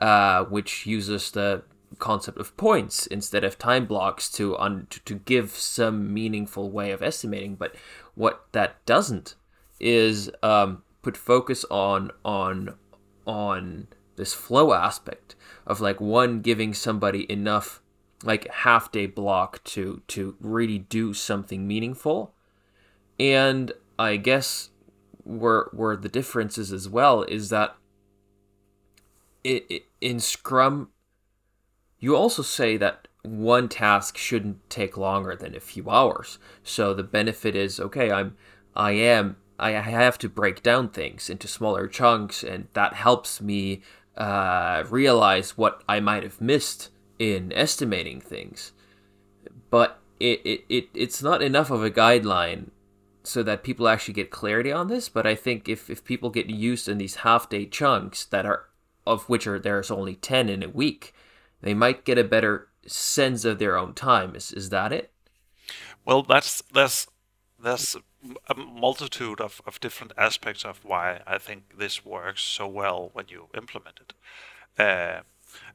uh, 0.01 0.46
which 0.46 0.86
uses 0.86 1.32
the 1.32 1.63
concept 2.00 2.39
of 2.39 2.55
points 2.58 3.05
instead 3.08 3.44
of 3.44 3.60
time 3.60 3.86
blocks 3.86 4.32
to, 4.32 4.58
un- 4.58 4.88
to 4.89 5.15
give 5.15 5.51
some 5.51 6.13
meaningful 6.13 6.72
way 6.72 6.91
of 6.91 7.03
estimating. 7.03 7.55
But 7.55 7.75
what 8.15 8.46
that 8.53 8.84
doesn't 8.86 9.36
is 9.79 10.32
um, 10.41 10.84
put 11.01 11.17
focus 11.17 11.65
on 11.70 12.12
on 12.24 12.75
on 13.27 13.88
this 14.15 14.34
flow 14.34 14.74
aspect 14.74 15.36
of 15.67 15.82
like 15.82 16.00
one 16.00 16.41
giving 16.41 16.74
somebody 16.74 17.29
enough 17.32 17.82
like 18.25 18.50
half 18.50 18.91
day 18.91 19.05
block 19.05 19.63
to 19.63 20.01
to 20.08 20.36
really 20.39 20.79
do 20.79 21.13
something 21.13 21.67
meaningful. 21.67 22.34
And 23.20 23.72
i 23.98 24.17
guess 24.17 24.72
where 25.24 25.70
where 25.72 25.96
the 25.96 26.10
difference 26.10 26.58
is 26.58 26.72
as 26.72 26.88
well 26.88 27.24
is 27.24 27.50
that 27.50 27.75
it, 29.44 29.65
it, 29.70 29.84
in 30.01 30.20
scrum 30.20 30.89
you 32.00 32.15
also 32.15 32.41
say 32.41 32.77
that 32.77 33.08
one 33.24 33.67
task 33.67 34.17
shouldn't 34.17 34.70
take 34.70 34.98
longer 34.98 35.36
than 35.36 35.55
a 35.55 35.60
few 35.60 35.89
hours. 35.89 36.38
So 36.62 36.94
the 36.94 37.03
benefit 37.03 37.55
is 37.55 37.79
okay 37.79 38.12
i'm 38.12 38.36
i 38.75 38.91
am 38.91 39.38
i 39.58 39.72
have 39.72 40.17
to 40.20 40.29
break 40.29 40.62
down 40.62 40.89
things 40.89 41.29
into 41.29 41.48
smaller 41.48 41.88
chunks 41.88 42.44
and 42.44 42.67
that 42.74 42.94
helps 42.94 43.41
me 43.41 43.82
uh, 44.17 44.84
realize 44.89 45.58
what 45.58 45.82
i 45.88 46.00
might 46.00 46.24
have 46.24 46.39
missed 46.39 46.89
in 47.19 47.51
estimating 47.53 48.19
things 48.19 48.74
but 49.69 50.00
it, 50.19 50.41
it, 50.45 50.65
it 50.69 50.89
it's 50.93 51.22
not 51.22 51.41
enough 51.41 51.72
of 51.72 51.84
a 51.84 51.91
guideline 51.91 52.69
so 53.24 53.43
that 53.43 53.63
people 53.63 53.88
actually 53.88 54.13
get 54.13 54.29
clarity 54.31 54.72
on 54.72 54.88
this. 54.88 55.10
But 55.10 55.25
I 55.25 55.36
think 55.36 55.67
if, 55.67 55.89
if 55.89 56.03
people 56.03 56.29
get 56.29 56.50
used 56.50 56.88
in 56.88 56.98
these 56.98 57.15
half 57.17 57.50
day 57.50 57.65
chunks 57.65 58.25
that 58.25 58.45
are 58.45 58.65
of 59.05 59.27
which 59.29 59.45
are 59.48 59.60
there's 59.60 59.91
only 59.91 60.15
ten 60.15 60.50
in 60.50 60.63
a 60.63 60.69
week, 60.69 61.13
they 61.62 61.74
might 61.74 62.05
get 62.05 62.17
a 62.17 62.24
better 62.24 62.69
sense 62.88 63.45
of 63.45 63.60
their 63.60 63.77
own 63.77 63.93
time. 63.93 64.36
Is 64.36 64.51
is 64.51 64.69
that 64.69 64.93
it? 64.93 65.12
Well, 66.05 66.24
that's 66.24 66.62
that's 66.74 67.07
there's 67.62 67.95
a 68.48 68.55
multitude 68.55 69.39
of, 69.39 69.62
of 69.67 69.79
different 69.79 70.13
aspects 70.17 70.65
of 70.65 70.84
why 70.84 71.22
I 71.27 71.38
think 71.38 71.77
this 71.77 72.03
works 72.05 72.41
so 72.41 72.67
well 72.67 73.10
when 73.13 73.25
you 73.27 73.50
implement 73.55 74.00
it. 74.01 74.13
Uh, 74.81 75.22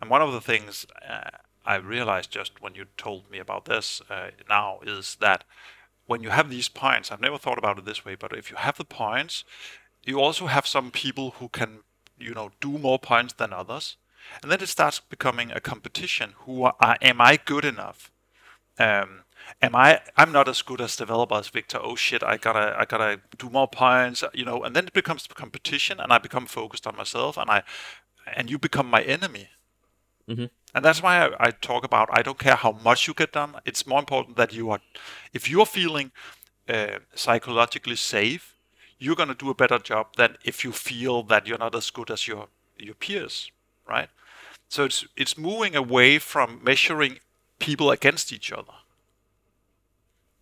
and 0.00 0.10
one 0.10 0.22
of 0.22 0.32
the 0.32 0.40
things 0.40 0.86
uh, 1.08 1.30
I 1.64 1.76
realized 1.76 2.30
just 2.30 2.60
when 2.60 2.74
you 2.74 2.86
told 2.96 3.30
me 3.30 3.38
about 3.38 3.66
this 3.66 4.00
uh, 4.10 4.30
now 4.48 4.80
is 4.82 5.16
that 5.20 5.44
when 6.06 6.22
you 6.22 6.30
have 6.30 6.50
these 6.50 6.68
points, 6.68 7.12
I've 7.12 7.20
never 7.20 7.38
thought 7.38 7.58
about 7.58 7.78
it 7.78 7.84
this 7.84 8.04
way, 8.04 8.16
but 8.16 8.36
if 8.36 8.50
you 8.50 8.56
have 8.56 8.76
the 8.76 8.84
points, 8.84 9.44
you 10.04 10.20
also 10.20 10.46
have 10.46 10.66
some 10.66 10.90
people 10.90 11.32
who 11.38 11.48
can, 11.48 11.80
you 12.18 12.34
know, 12.34 12.50
do 12.60 12.78
more 12.78 12.98
points 12.98 13.34
than 13.34 13.52
others. 13.52 13.96
And 14.42 14.50
then 14.50 14.60
it 14.60 14.68
starts 14.68 15.00
becoming 15.00 15.52
a 15.52 15.60
competition. 15.60 16.34
Who 16.40 16.64
are, 16.64 16.96
am 17.00 17.20
I 17.20 17.38
good 17.44 17.64
enough? 17.64 18.10
Um, 18.78 19.24
am 19.60 19.76
I? 19.76 20.00
I'm 20.16 20.32
not 20.32 20.48
as 20.48 20.62
good 20.62 20.80
as 20.80 20.96
developer 20.96 21.34
as 21.34 21.48
Victor. 21.48 21.78
Oh 21.82 21.96
shit! 21.96 22.22
I 22.22 22.36
gotta, 22.36 22.76
I 22.78 22.84
gotta 22.84 23.20
do 23.36 23.50
more 23.50 23.68
points. 23.68 24.24
You 24.32 24.44
know, 24.44 24.62
and 24.62 24.74
then 24.74 24.86
it 24.86 24.92
becomes 24.92 25.26
competition, 25.26 26.00
and 26.00 26.12
I 26.12 26.18
become 26.18 26.46
focused 26.46 26.86
on 26.86 26.96
myself, 26.96 27.36
and 27.36 27.50
I, 27.50 27.62
and 28.26 28.50
you 28.50 28.58
become 28.58 28.88
my 28.88 29.02
enemy. 29.02 29.48
Mm-hmm. 30.30 30.44
And 30.74 30.84
that's 30.84 31.02
why 31.02 31.26
I, 31.26 31.48
I, 31.48 31.50
talk 31.50 31.84
about 31.84 32.08
I 32.12 32.22
don't 32.22 32.38
care 32.38 32.54
how 32.54 32.72
much 32.84 33.08
you 33.08 33.14
get 33.14 33.32
done. 33.32 33.56
It's 33.64 33.84
more 33.86 33.98
important 33.98 34.36
that 34.36 34.52
you 34.52 34.70
are, 34.70 34.80
if 35.32 35.50
you're 35.50 35.66
feeling 35.66 36.12
uh, 36.68 36.98
psychologically 37.14 37.96
safe, 37.96 38.54
you're 38.98 39.16
going 39.16 39.28
to 39.30 39.34
do 39.34 39.50
a 39.50 39.54
better 39.54 39.78
job 39.78 40.06
than 40.16 40.36
if 40.44 40.62
you 40.62 40.72
feel 40.72 41.24
that 41.24 41.46
you're 41.46 41.58
not 41.58 41.74
as 41.74 41.90
good 41.90 42.10
as 42.10 42.28
your 42.28 42.46
your 42.78 42.94
peers, 42.94 43.50
right? 43.88 44.08
So 44.68 44.84
it's 44.84 45.04
it's 45.16 45.36
moving 45.36 45.74
away 45.74 46.18
from 46.18 46.60
measuring 46.62 47.18
people 47.58 47.90
against 47.90 48.32
each 48.32 48.52
other 48.52 48.76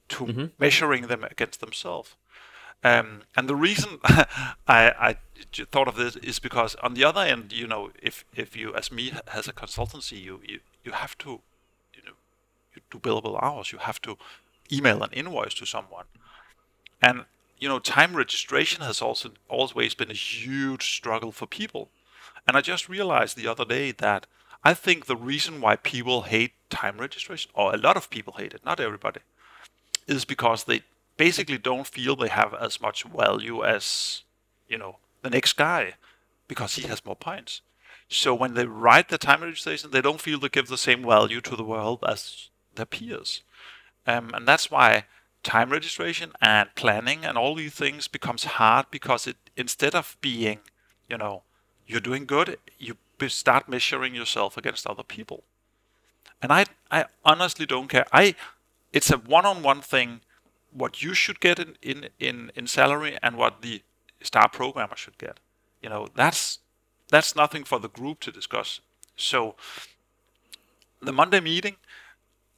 to 0.09 0.25
mm-hmm. 0.25 0.45
measuring 0.59 1.07
them 1.07 1.25
against 1.25 1.61
themselves. 1.61 2.14
Um, 2.85 3.23
and 3.37 3.49
the 3.49 3.56
reason 3.56 3.99
I, 4.04 4.28
I 4.68 5.16
thought 5.52 5.88
of 5.88 5.97
this 5.97 6.16
is 6.16 6.38
because 6.38 6.75
on 6.76 6.94
the 6.94 7.04
other 7.04 7.23
end, 7.23 7.52
you 7.52 7.66
know, 7.66 7.90
if 8.00 8.25
if 8.35 8.56
you 8.56 8.75
as 8.75 8.92
me 8.92 9.12
has 9.28 9.49
a 9.49 9.52
consultancy, 9.52 10.20
you 10.20 10.40
you, 10.47 10.61
you 10.85 10.92
have 10.92 11.18
to, 11.18 11.40
you 11.94 12.02
know, 12.06 12.12
you 12.75 12.82
do 12.90 12.99
billable 12.99 13.42
hours. 13.42 13.73
You 13.73 13.78
have 13.78 14.00
to 14.02 14.16
email 14.70 15.02
an 15.02 15.11
invoice 15.12 15.54
to 15.54 15.66
someone, 15.66 16.04
and 17.02 17.25
you 17.58 17.68
know, 17.68 17.80
time 17.80 18.14
registration 18.14 18.82
has 18.82 19.02
also 19.02 19.30
always 19.49 19.94
been 19.94 20.11
a 20.11 20.14
huge 20.14 20.94
struggle 20.94 21.32
for 21.32 21.47
people. 21.47 21.88
And 22.47 22.56
I 22.56 22.61
just 22.61 22.88
realized 22.88 23.37
the 23.37 23.49
other 23.49 23.64
day 23.64 23.90
that 23.92 24.26
I 24.62 24.75
think 24.75 25.06
the 25.06 25.16
reason 25.16 25.61
why 25.61 25.76
people 25.76 26.23
hate 26.23 26.52
time 26.70 26.99
registration, 26.99 27.50
or 27.54 27.75
a 27.75 27.78
lot 27.78 27.97
of 27.97 28.11
people 28.11 28.35
hate 28.35 28.54
it, 28.54 28.64
not 28.64 28.80
everybody, 28.80 29.20
is 30.06 30.25
because 30.25 30.64
they 30.64 30.82
basically 31.18 31.58
don't 31.58 31.87
feel 31.87 32.16
they 32.16 32.28
have 32.28 32.54
as 32.54 32.80
much 32.80 33.04
value 33.04 33.62
as, 33.62 34.22
you 34.68 34.78
know, 34.78 34.96
the 35.20 35.28
next 35.28 35.54
guy 35.54 35.94
because 36.46 36.76
he 36.76 36.88
has 36.88 37.04
more 37.04 37.16
points. 37.16 37.60
So 38.08 38.34
when 38.34 38.54
they 38.54 38.64
write 38.64 39.10
the 39.10 39.18
time 39.18 39.42
registration, 39.42 39.90
they 39.90 40.00
don't 40.00 40.20
feel 40.20 40.40
they 40.40 40.48
give 40.48 40.68
the 40.68 40.78
same 40.78 41.04
value 41.04 41.42
to 41.42 41.54
the 41.54 41.64
world 41.64 42.02
as 42.08 42.48
their 42.75 42.87
peers. 42.87 43.42
Um, 44.06 44.30
and 44.32 44.48
that's 44.48 44.70
why 44.70 45.04
time 45.42 45.70
registration 45.70 46.32
and 46.40 46.75
planning 46.75 47.25
and 47.25 47.37
all 47.37 47.54
these 47.54 47.75
things 47.75 48.08
becomes 48.08 48.44
hard 48.44 48.87
because 48.90 49.26
it 49.26 49.37
instead 49.56 49.94
of 49.94 50.16
being, 50.22 50.60
you 51.08 51.18
know, 51.18 51.42
you're 51.87 52.00
doing 52.00 52.25
good, 52.25 52.58
you 52.78 52.96
start 53.26 53.68
measuring 53.68 54.14
yourself 54.14 54.56
against 54.56 54.87
other 54.87 55.02
people. 55.02 55.42
And 56.40 56.52
I, 56.52 56.66
I 56.90 57.06
honestly 57.25 57.66
don't 57.66 57.88
care. 57.88 58.06
I, 58.12 58.37
it's 58.92 59.10
a 59.10 59.18
one-on-one 59.18 59.80
thing 59.80 60.20
what 60.72 61.02
you 61.02 61.14
should 61.14 61.40
get 61.40 61.58
in, 61.58 61.76
in, 61.82 62.08
in, 62.18 62.52
in 62.54 62.66
salary 62.66 63.18
and 63.22 63.37
what 63.37 63.62
the 63.62 63.82
star 64.22 64.48
programmer 64.48 64.96
should 64.96 65.18
get. 65.18 65.38
You 65.82 65.88
know, 65.88 66.08
that's 66.14 66.58
that's 67.10 67.34
nothing 67.34 67.64
for 67.64 67.78
the 67.78 67.88
group 67.88 68.20
to 68.20 68.30
discuss. 68.30 68.80
So 69.16 69.54
the 71.00 71.12
Monday 71.12 71.40
meeting 71.40 71.76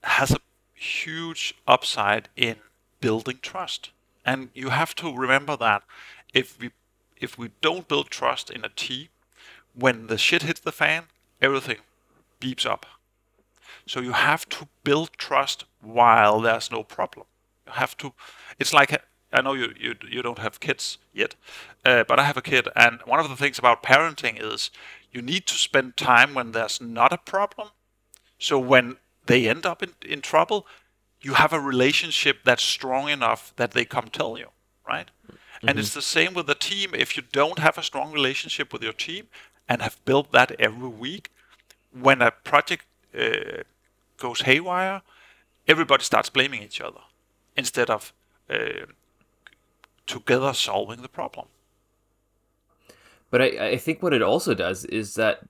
has 0.02 0.32
a 0.32 0.38
huge 0.74 1.54
upside 1.68 2.28
in 2.36 2.56
building 3.00 3.38
trust. 3.42 3.90
And 4.24 4.48
you 4.54 4.70
have 4.70 4.94
to 4.96 5.14
remember 5.14 5.56
that 5.56 5.82
if 6.34 6.58
we 6.58 6.70
if 7.16 7.38
we 7.38 7.50
don't 7.60 7.86
build 7.86 8.10
trust 8.10 8.50
in 8.50 8.64
a 8.64 8.70
team, 8.70 9.08
when 9.74 10.06
the 10.06 10.18
shit 10.18 10.42
hits 10.42 10.60
the 10.60 10.72
fan, 10.72 11.04
everything 11.40 11.76
beeps 12.40 12.66
up. 12.66 12.86
So 13.86 14.00
you 14.00 14.12
have 14.12 14.48
to 14.50 14.68
build 14.84 15.12
trust 15.12 15.64
while 15.80 16.40
there's 16.40 16.70
no 16.70 16.82
problem 16.82 17.26
have 17.72 17.96
to. 17.98 18.12
It's 18.58 18.72
like 18.72 19.00
I 19.32 19.40
know 19.42 19.52
you 19.52 19.72
you 19.78 19.94
you 20.08 20.22
don't 20.22 20.38
have 20.38 20.60
kids 20.60 20.98
yet, 21.12 21.34
uh, 21.84 22.04
but 22.04 22.18
I 22.18 22.24
have 22.24 22.36
a 22.36 22.42
kid, 22.42 22.68
and 22.74 23.00
one 23.04 23.20
of 23.20 23.28
the 23.28 23.36
things 23.36 23.58
about 23.58 23.82
parenting 23.82 24.38
is 24.40 24.70
you 25.12 25.22
need 25.22 25.46
to 25.46 25.54
spend 25.54 25.96
time 25.96 26.34
when 26.34 26.52
there's 26.52 26.80
not 26.80 27.12
a 27.12 27.18
problem. 27.18 27.68
So 28.38 28.58
when 28.58 28.96
they 29.26 29.48
end 29.48 29.66
up 29.66 29.82
in, 29.82 29.94
in 30.04 30.20
trouble, 30.20 30.66
you 31.20 31.34
have 31.34 31.52
a 31.52 31.60
relationship 31.60 32.38
that's 32.44 32.62
strong 32.62 33.08
enough 33.08 33.52
that 33.56 33.72
they 33.72 33.84
come 33.84 34.08
tell 34.08 34.38
you, 34.38 34.48
right? 34.88 35.10
Mm-hmm. 35.26 35.68
And 35.68 35.78
it's 35.78 35.94
the 35.94 36.02
same 36.02 36.34
with 36.34 36.46
the 36.46 36.54
team. 36.54 36.94
If 36.94 37.16
you 37.16 37.22
don't 37.32 37.58
have 37.58 37.76
a 37.76 37.82
strong 37.82 38.12
relationship 38.12 38.72
with 38.72 38.82
your 38.82 38.94
team 38.94 39.26
and 39.68 39.82
have 39.82 40.02
built 40.04 40.32
that 40.32 40.52
every 40.58 40.88
week, 40.88 41.30
when 41.92 42.22
a 42.22 42.30
project 42.30 42.86
uh, 43.18 43.62
goes 44.16 44.42
haywire, 44.42 45.02
everybody 45.68 46.02
starts 46.02 46.30
blaming 46.30 46.62
each 46.62 46.80
other 46.80 47.00
instead 47.60 47.88
of 47.88 48.12
uh, 48.50 48.86
together 50.06 50.52
solving 50.52 51.02
the 51.02 51.08
problem. 51.08 51.46
But 53.30 53.42
I, 53.42 53.46
I 53.68 53.76
think 53.76 54.02
what 54.02 54.12
it 54.12 54.22
also 54.22 54.54
does 54.54 54.84
is 54.84 55.14
that 55.14 55.42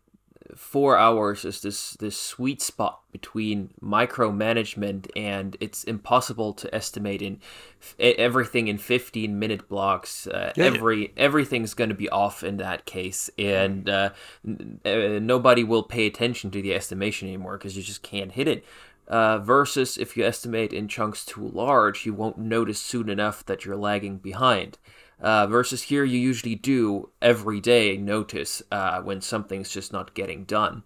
four 0.55 0.97
hours 0.99 1.45
is 1.45 1.63
this 1.63 1.93
this 1.95 2.17
sweet 2.17 2.61
spot 2.61 3.01
between 3.13 3.71
micromanagement 3.83 5.09
and 5.17 5.57
it's 5.61 5.85
impossible 5.85 6.53
to 6.53 6.73
estimate 6.75 7.23
in 7.23 7.39
everything 7.99 8.69
in 8.69 8.79
15 8.79 9.39
minute 9.39 9.69
blocks 9.69 10.27
uh, 10.27 10.53
yeah, 10.57 10.65
every 10.65 11.03
yeah. 11.03 11.09
everything's 11.17 11.75
going 11.75 11.91
to 11.91 11.95
be 11.95 12.09
off 12.09 12.43
in 12.43 12.57
that 12.57 12.85
case 12.85 13.31
and 13.39 13.89
uh, 13.89 14.11
uh, 14.85 14.91
nobody 15.21 15.65
will 15.65 15.83
pay 15.83 16.07
attention 16.07 16.51
to 16.51 16.63
the 16.63 16.75
estimation 16.75 17.29
anymore 17.29 17.57
because 17.57 17.77
you 17.77 17.83
just 17.83 18.03
can't 18.03 18.33
hit 18.33 18.49
it 18.49 18.65
uh, 19.11 19.39
versus 19.41 19.99
if 19.99 20.17
you 20.17 20.25
estimate 20.25 20.73
in 20.73 20.89
chunks 20.89 21.25
too 21.25 21.49
large, 21.49 22.07
you 22.07 22.15
won't 22.15 22.39
notice 22.39 22.81
soon 22.81 23.11
enough 23.11 23.45
that 23.45 23.65
you're 23.65 23.77
lagging 23.77 24.17
behind. 24.19 24.79
Uh, 25.21 25.47
versus 25.47 25.83
here, 25.83 26.05
you 26.05 26.19
usually 26.19 26.55
do 26.55 27.11
every 27.21 27.61
day 27.61 27.97
notice 27.97 28.63
uh, 28.71 29.03
when 29.03 29.21
something's 29.21 29.69
just 29.69 29.93
not 29.93 30.15
getting 30.15 30.45
done. 30.45 30.83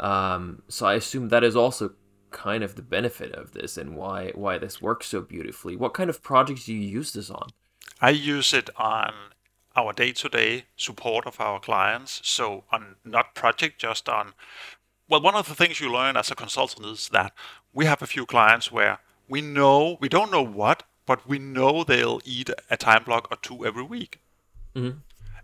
Um, 0.00 0.62
so 0.68 0.86
I 0.86 0.94
assume 0.94 1.28
that 1.28 1.44
is 1.44 1.54
also 1.54 1.92
kind 2.30 2.64
of 2.64 2.74
the 2.76 2.82
benefit 2.82 3.32
of 3.32 3.52
this 3.52 3.76
and 3.76 3.96
why 3.96 4.30
why 4.34 4.56
this 4.56 4.80
works 4.80 5.06
so 5.08 5.20
beautifully. 5.20 5.76
What 5.76 5.94
kind 5.94 6.08
of 6.08 6.22
projects 6.22 6.64
do 6.64 6.74
you 6.74 6.80
use 6.80 7.12
this 7.12 7.30
on? 7.30 7.50
I 8.00 8.10
use 8.10 8.54
it 8.54 8.70
on 8.76 9.12
our 9.76 9.92
day-to-day 9.92 10.64
support 10.76 11.26
of 11.26 11.40
our 11.40 11.60
clients. 11.60 12.20
So 12.24 12.64
on 12.72 12.96
not 13.04 13.34
project, 13.34 13.80
just 13.80 14.08
on 14.08 14.32
well, 15.10 15.20
one 15.20 15.34
of 15.34 15.48
the 15.48 15.56
things 15.56 15.80
you 15.80 15.92
learn 15.92 16.16
as 16.16 16.30
a 16.30 16.36
consultant 16.36 16.86
is 16.86 17.08
that 17.08 17.32
we 17.74 17.84
have 17.84 18.00
a 18.00 18.06
few 18.06 18.24
clients 18.24 18.70
where 18.70 19.00
we 19.28 19.40
know, 19.40 19.98
we 20.00 20.08
don't 20.08 20.30
know 20.30 20.42
what, 20.42 20.84
but 21.04 21.28
we 21.28 21.38
know 21.38 21.82
they'll 21.82 22.20
eat 22.24 22.48
a 22.70 22.76
time 22.76 23.02
block 23.04 23.26
or 23.30 23.36
two 23.36 23.66
every 23.66 23.82
week. 23.82 24.20
Mm-hmm. 24.76 24.98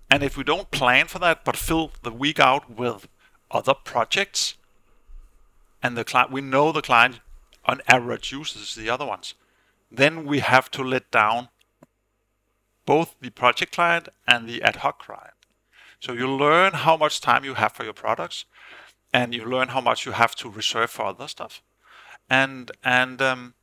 And 0.08 0.23
if 0.23 0.37
we 0.37 0.44
don't 0.44 0.70
plan 0.70 1.06
for 1.08 1.18
that, 1.18 1.44
but 1.44 1.56
fill 1.56 1.90
the 2.04 2.12
week 2.12 2.38
out 2.38 2.70
with 2.70 3.08
other 3.50 3.75
projects, 3.75 4.54
and 5.82 5.96
the 5.96 6.04
client, 6.04 6.30
we 6.30 6.40
know 6.40 6.70
the 6.70 6.82
client 6.82 7.20
on 7.64 7.80
average 7.88 8.30
uses 8.30 8.76
the 8.76 8.88
other 8.88 9.04
ones, 9.04 9.35
then 9.90 10.25
we 10.25 10.38
have 10.38 10.70
to 10.73 10.82
let 10.85 11.11
down 11.11 11.49
both 12.85 13.16
the 13.20 13.30
project 13.30 13.73
client 13.73 14.08
and 14.28 14.49
the 14.49 14.62
ad 14.62 14.76
hoc 14.76 15.00
client. 15.02 15.35
So 15.99 16.12
you 16.12 16.30
learn 16.30 16.73
how 16.73 16.96
much 16.96 17.20
time 17.20 17.44
you 17.44 17.54
have 17.54 17.73
for 17.73 17.82
your 17.82 17.92
products, 17.92 18.44
and 19.16 19.35
you 19.35 19.44
learn 19.46 19.68
how 19.68 19.80
much 19.80 20.04
you 20.04 20.12
have 20.12 20.35
to 20.35 20.50
reserve 20.50 20.90
for 20.90 21.06
other 21.06 21.28
stuff, 21.28 21.62
and 22.28 22.70
and 22.85 23.23
um, 23.23 23.54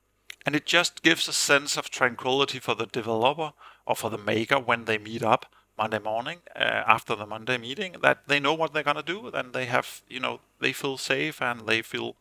and 0.46 0.56
it 0.56 0.66
just 0.66 1.04
gives 1.04 1.28
a 1.28 1.34
sense 1.34 1.78
of 1.78 1.92
tranquility 1.92 2.60
for 2.60 2.76
the 2.76 2.88
developer 2.88 3.52
or 3.86 3.96
for 3.96 4.10
the 4.10 4.18
maker 4.18 4.60
when 4.60 4.86
they 4.86 4.98
meet 4.98 5.24
up 5.34 5.46
Monday 5.78 6.00
morning 6.00 6.40
uh, 6.56 6.96
after 6.96 7.16
the 7.16 7.28
Monday 7.28 7.58
meeting 7.58 7.96
that 8.02 8.28
they 8.28 8.40
know 8.40 8.56
what 8.56 8.74
they're 8.74 8.90
gonna 8.92 9.04
do, 9.16 9.28
and 9.28 9.54
they 9.54 9.66
have 9.66 10.02
you 10.08 10.20
know 10.20 10.40
they 10.60 10.74
feel 10.74 10.98
safe 10.98 11.40
and 11.40 11.68
they 11.68 11.82
feel 11.84 12.16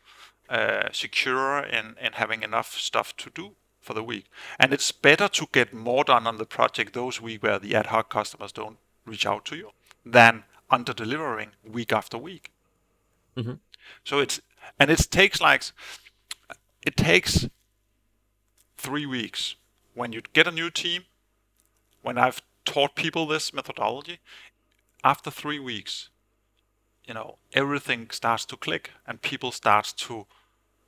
uh, 0.50 0.88
secure 0.92 1.60
in 1.78 1.96
in 2.04 2.12
having 2.12 2.42
enough 2.42 2.70
stuff 2.78 3.16
to 3.16 3.30
do 3.30 3.52
for 3.80 3.94
the 3.94 4.04
week. 4.04 4.26
And 4.60 4.72
it's 4.74 4.92
better 4.92 5.28
to 5.28 5.46
get 5.52 5.72
more 5.72 6.04
done 6.04 6.26
on 6.26 6.36
the 6.36 6.52
project 6.56 6.92
those 6.92 7.20
week 7.20 7.42
where 7.42 7.58
the 7.58 7.74
ad 7.74 7.86
hoc 7.86 8.10
customers 8.10 8.52
don't 8.52 8.78
reach 9.06 9.26
out 9.26 9.46
to 9.46 9.56
you 9.56 9.70
than 10.04 10.44
under 10.70 10.92
delivering 10.92 11.50
week 11.64 11.92
after 11.92 12.18
week. 12.18 12.51
Mm-hmm. 13.36 13.54
So 14.04 14.18
it's 14.18 14.40
and 14.78 14.90
it 14.90 15.06
takes 15.10 15.40
like 15.40 15.64
it 16.82 16.96
takes 16.96 17.48
three 18.76 19.06
weeks 19.06 19.56
when 19.94 20.12
you 20.12 20.22
get 20.32 20.46
a 20.46 20.50
new 20.50 20.70
team. 20.70 21.04
When 22.02 22.18
I've 22.18 22.42
taught 22.64 22.96
people 22.96 23.26
this 23.26 23.52
methodology, 23.52 24.18
after 25.04 25.30
three 25.30 25.60
weeks, 25.60 26.08
you 27.04 27.14
know 27.14 27.36
everything 27.52 28.10
starts 28.10 28.44
to 28.46 28.56
click 28.56 28.90
and 29.06 29.22
people 29.22 29.52
start 29.52 29.94
to 29.96 30.26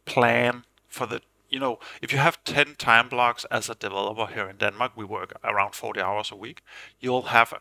plan 0.05 0.65
for 0.89 1.07
the 1.07 1.21
you 1.55 1.61
know, 1.61 1.79
if 2.03 2.13
you 2.13 2.19
have 2.19 2.43
10 2.43 2.75
time 2.79 3.09
blocks 3.09 3.45
as 3.49 3.71
a 3.71 3.77
developer 3.77 4.27
here 4.27 4.51
in 4.51 4.57
Denmark, 4.57 4.93
we 4.97 5.05
work 5.05 5.35
around 5.45 5.75
40 5.77 6.01
hours 6.01 6.33
a 6.33 6.37
week, 6.37 6.63
you'll 6.99 7.29
have 7.29 7.55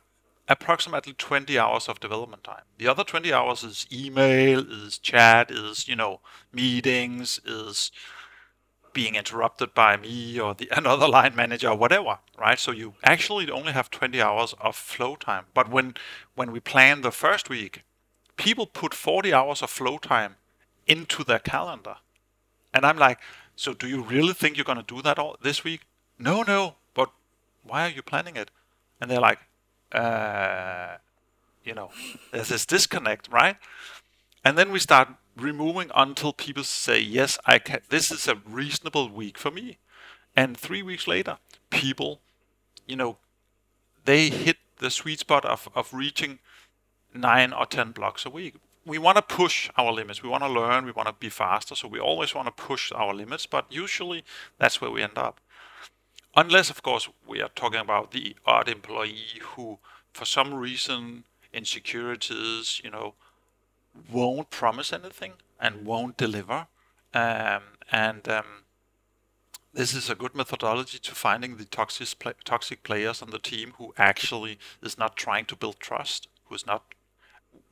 approximately 0.47 1.13
20 1.13 1.57
hours 1.57 1.88
of 1.88 2.00
development 2.00 2.43
time. 2.43 2.63
The 2.77 2.88
other 2.88 3.03
20 3.03 3.31
hours 3.31 3.63
is 3.63 3.88
email, 3.91 4.59
is 4.59 4.97
chat, 4.97 5.50
is, 5.50 5.88
you 5.88 5.95
know, 5.95 6.19
meetings, 6.51 7.39
is 7.45 7.91
being 8.93 9.15
interrupted 9.15 9.73
by 9.73 9.97
me 9.97 10.39
or 10.39 10.53
the 10.53 10.69
another 10.75 11.07
line 11.07 11.35
manager 11.35 11.69
or 11.69 11.77
whatever, 11.77 12.19
right? 12.38 12.59
So 12.59 12.71
you 12.71 12.93
actually 13.03 13.50
only 13.50 13.71
have 13.73 13.89
20 13.89 14.21
hours 14.21 14.53
of 14.59 14.75
flow 14.75 15.15
time. 15.15 15.45
But 15.53 15.69
when 15.69 15.95
when 16.35 16.51
we 16.51 16.59
plan 16.59 17.01
the 17.01 17.12
first 17.12 17.50
week, 17.50 17.83
people 18.38 18.65
put 18.65 18.93
40 18.93 19.33
hours 19.33 19.62
of 19.62 19.69
flow 19.69 19.97
time 19.97 20.35
into 20.88 21.23
their 21.23 21.39
calendar. 21.39 21.95
And 22.73 22.85
I'm 22.85 22.97
like, 22.97 23.19
so 23.55 23.73
do 23.73 23.88
you 23.88 24.01
really 24.01 24.33
think 24.33 24.57
you're 24.57 24.63
going 24.63 24.83
to 24.83 24.95
do 24.95 25.01
that 25.01 25.19
all 25.19 25.38
this 25.41 25.63
week? 25.63 25.81
No, 26.17 26.43
no. 26.43 26.75
But 26.93 27.12
why 27.63 27.85
are 27.85 27.89
you 27.89 28.01
planning 28.01 28.35
it? 28.35 28.50
And 29.00 29.09
they're 29.09 29.19
like, 29.19 29.39
uh, 29.93 30.97
you 31.63 31.73
know, 31.73 31.91
there's 32.31 32.50
this 32.50 32.65
disconnect, 32.65 33.29
right? 33.31 33.57
And 34.43 34.57
then 34.57 34.71
we 34.71 34.79
start 34.79 35.09
removing 35.38 35.91
until 35.95 36.33
people 36.33 36.63
say, 36.63 37.00
yes, 37.00 37.39
I 37.45 37.59
can. 37.59 37.79
This 37.89 38.12
is 38.12 38.27
a 38.27 38.35
reasonable 38.45 39.09
week 39.09 39.38
for 39.38 39.51
me. 39.51 39.77
And 40.35 40.57
three 40.57 40.81
weeks 40.81 41.07
later, 41.07 41.38
people, 41.69 42.19
you 42.88 42.95
know, 42.95 43.17
they 44.05 44.29
hit 44.29 44.57
the 44.79 44.89
sweet 44.89 45.19
spot 45.19 45.45
of, 45.45 45.69
of 45.75 45.93
reaching 45.93 46.39
nine 47.13 47.53
or 47.53 47.65
10 47.65 47.91
blocks 47.91 48.25
a 48.25 48.29
week 48.29 48.55
we 48.85 48.97
want 48.97 49.15
to 49.15 49.21
push 49.21 49.69
our 49.77 49.91
limits. 49.91 50.21
We 50.21 50.29
want 50.29 50.43
to 50.43 50.50
learn. 50.50 50.85
We 50.85 50.91
want 50.91 51.07
to 51.07 51.13
be 51.13 51.29
faster. 51.29 51.75
So 51.75 51.88
we 51.88 52.00
always 52.00 52.35
want 52.35 52.47
to 52.47 52.51
push 52.51 52.91
our 52.91 53.13
limits. 53.13 53.45
But 53.45 53.65
usually 53.69 54.24
that's 54.57 54.81
where 54.81 54.91
we 54.91 55.01
end 55.01 55.18
up. 55.18 55.39
Unless, 56.35 56.69
of 56.72 56.81
course, 56.81 57.09
we 57.27 57.41
are 57.41 57.50
talking 57.50 57.79
about 57.79 58.11
the 58.11 58.35
odd 58.46 58.67
employee 58.67 59.39
who, 59.41 59.77
for 60.13 60.25
some 60.25 60.53
reason, 60.53 61.25
insecurities, 61.53 62.81
you 62.83 62.89
know, 62.89 63.13
won't 64.11 64.50
promise 64.50 64.91
anything 64.91 65.33
and 65.59 65.85
won't 65.85 66.17
deliver. 66.17 66.67
Um, 67.13 67.61
and 67.91 68.27
um, 68.27 68.46
this 69.74 69.93
is 69.93 70.09
a 70.09 70.15
good 70.15 70.33
methodology 70.33 70.98
to 70.98 71.13
finding 71.13 71.57
the 71.57 71.65
toxic 71.65 72.09
toxic 72.43 72.81
players 72.81 73.22
on 73.22 73.29
the 73.29 73.37
team 73.37 73.74
who 73.77 73.93
actually 73.98 74.57
is 74.81 74.98
not 74.98 75.15
trying 75.15 75.46
to 75.46 75.55
build 75.55 75.79
trust, 75.79 76.27
who 76.46 76.55
is 76.55 76.65
not 76.65 76.96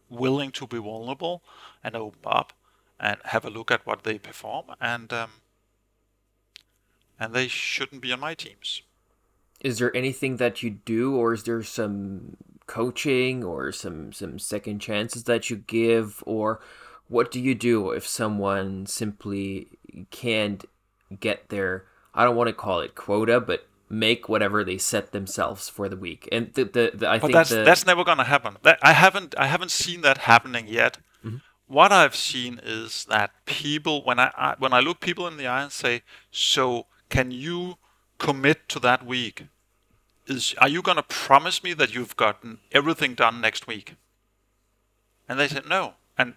willing 0.10 0.52
to 0.52 0.68
be 0.68 0.78
vulnerable 0.78 1.42
and 1.84 1.96
open 1.96 2.20
up 2.26 2.54
and 3.00 3.18
have 3.26 3.44
a 3.46 3.50
look 3.50 3.72
at 3.72 3.86
what 3.88 4.04
they 4.04 4.20
perform 4.20 4.66
and 4.80 5.12
um, 5.12 5.32
and 7.22 7.34
they 7.34 7.48
shouldn't 7.48 8.02
be 8.02 8.12
on 8.12 8.20
my 8.20 8.34
teams 8.34 8.82
is 9.62 9.78
there 9.78 9.96
anything 9.96 10.38
that 10.38 10.64
you 10.64 10.72
do 10.72 11.16
or 11.16 11.34
is 11.34 11.44
there 11.44 11.64
some 11.64 12.36
coaching 12.68 13.44
or 13.44 13.72
some 13.72 14.12
some 14.12 14.40
second 14.40 14.80
chances 14.80 15.24
that 15.26 15.50
you 15.50 15.56
give 15.56 16.24
or 16.26 16.60
what 17.08 17.32
do 17.32 17.40
you 17.40 17.54
do 17.54 17.92
if 17.92 18.08
someone 18.08 18.86
simply 18.86 19.68
can't 20.10 20.66
get 21.20 21.50
their 21.50 21.86
i 22.14 22.26
don't 22.26 22.36
want 22.36 22.48
to 22.48 22.54
call 22.54 22.80
it 22.80 22.96
quota 22.96 23.40
but 23.40 23.68
make 23.92 24.30
whatever 24.30 24.64
they 24.64 24.78
set 24.78 25.12
themselves 25.12 25.68
for 25.68 25.90
the 25.90 25.98
week. 25.98 26.28
And 26.32 26.54
the, 26.54 26.64
the, 26.64 26.92
the 26.94 27.10
I 27.10 27.20
but 27.20 27.28
think 27.28 27.34
that's 27.34 27.50
the, 27.50 27.64
that's 27.64 27.86
never 27.86 28.04
gonna 28.04 28.24
happen. 28.24 28.58
That, 28.64 28.80
I 28.82 28.94
haven't 28.94 29.36
I 29.38 29.48
haven't 29.48 29.72
seen 29.72 30.02
that 30.02 30.20
happening 30.20 30.68
yet. 30.68 30.98
Mm-hmm. 31.24 31.38
What 31.68 31.92
I've 31.92 32.16
seen 32.16 32.60
is 32.64 33.06
that 33.06 33.32
people 33.46 34.04
when 34.04 34.18
I, 34.18 34.32
I 34.36 34.56
when 34.58 34.74
I 34.74 34.80
look 34.80 35.02
people 35.02 35.28
in 35.28 35.38
the 35.38 35.48
eye 35.48 35.62
and 35.64 35.72
say, 35.72 36.04
"So 36.32 36.88
can 37.12 37.30
you 37.30 37.78
commit 38.18 38.68
to 38.70 38.80
that 38.80 39.06
week? 39.06 39.46
Is 40.26 40.56
are 40.58 40.70
you 40.76 40.82
gonna 40.82 41.04
promise 41.04 41.64
me 41.64 41.74
that 41.74 41.94
you've 41.94 42.16
gotten 42.16 42.60
everything 42.72 43.14
done 43.14 43.40
next 43.40 43.68
week?" 43.68 43.94
And 45.30 45.40
they 45.40 45.48
said 45.48 45.68
no. 45.68 45.94
And 46.18 46.36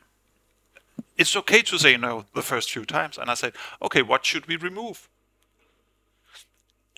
it's 1.16 1.37
okay 1.37 1.62
to 1.62 1.78
say 1.78 1.96
no 1.96 2.26
the 2.34 2.42
first 2.42 2.70
few 2.70 2.84
times. 2.84 3.18
And 3.18 3.30
I 3.30 3.34
said, 3.34 3.54
okay, 3.80 4.02
what 4.02 4.24
should 4.24 4.46
we 4.46 4.56
remove? 4.56 5.08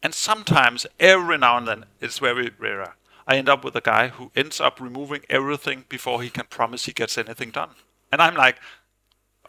And 0.02 0.14
sometimes, 0.14 0.86
every 1.00 1.38
now 1.38 1.56
and 1.56 1.66
then, 1.66 1.84
it's 2.00 2.18
very 2.18 2.50
rare. 2.58 2.94
I 3.26 3.36
end 3.36 3.48
up 3.48 3.64
with 3.64 3.74
a 3.74 3.80
guy 3.80 4.08
who 4.08 4.30
ends 4.36 4.60
up 4.60 4.80
removing 4.80 5.22
everything 5.28 5.84
before 5.88 6.22
he 6.22 6.30
can 6.30 6.46
promise 6.46 6.84
he 6.84 6.92
gets 6.92 7.18
anything 7.18 7.50
done. 7.50 7.70
And 8.12 8.22
I'm 8.22 8.36
like, 8.36 8.56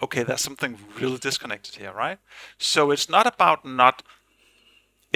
okay, 0.01 0.23
there's 0.23 0.41
something 0.41 0.77
really 0.99 1.17
disconnected 1.17 1.75
here, 1.75 1.93
right? 1.93 2.19
So 2.57 2.91
it's 2.91 3.09
not 3.09 3.27
about 3.27 3.65
not, 3.65 4.03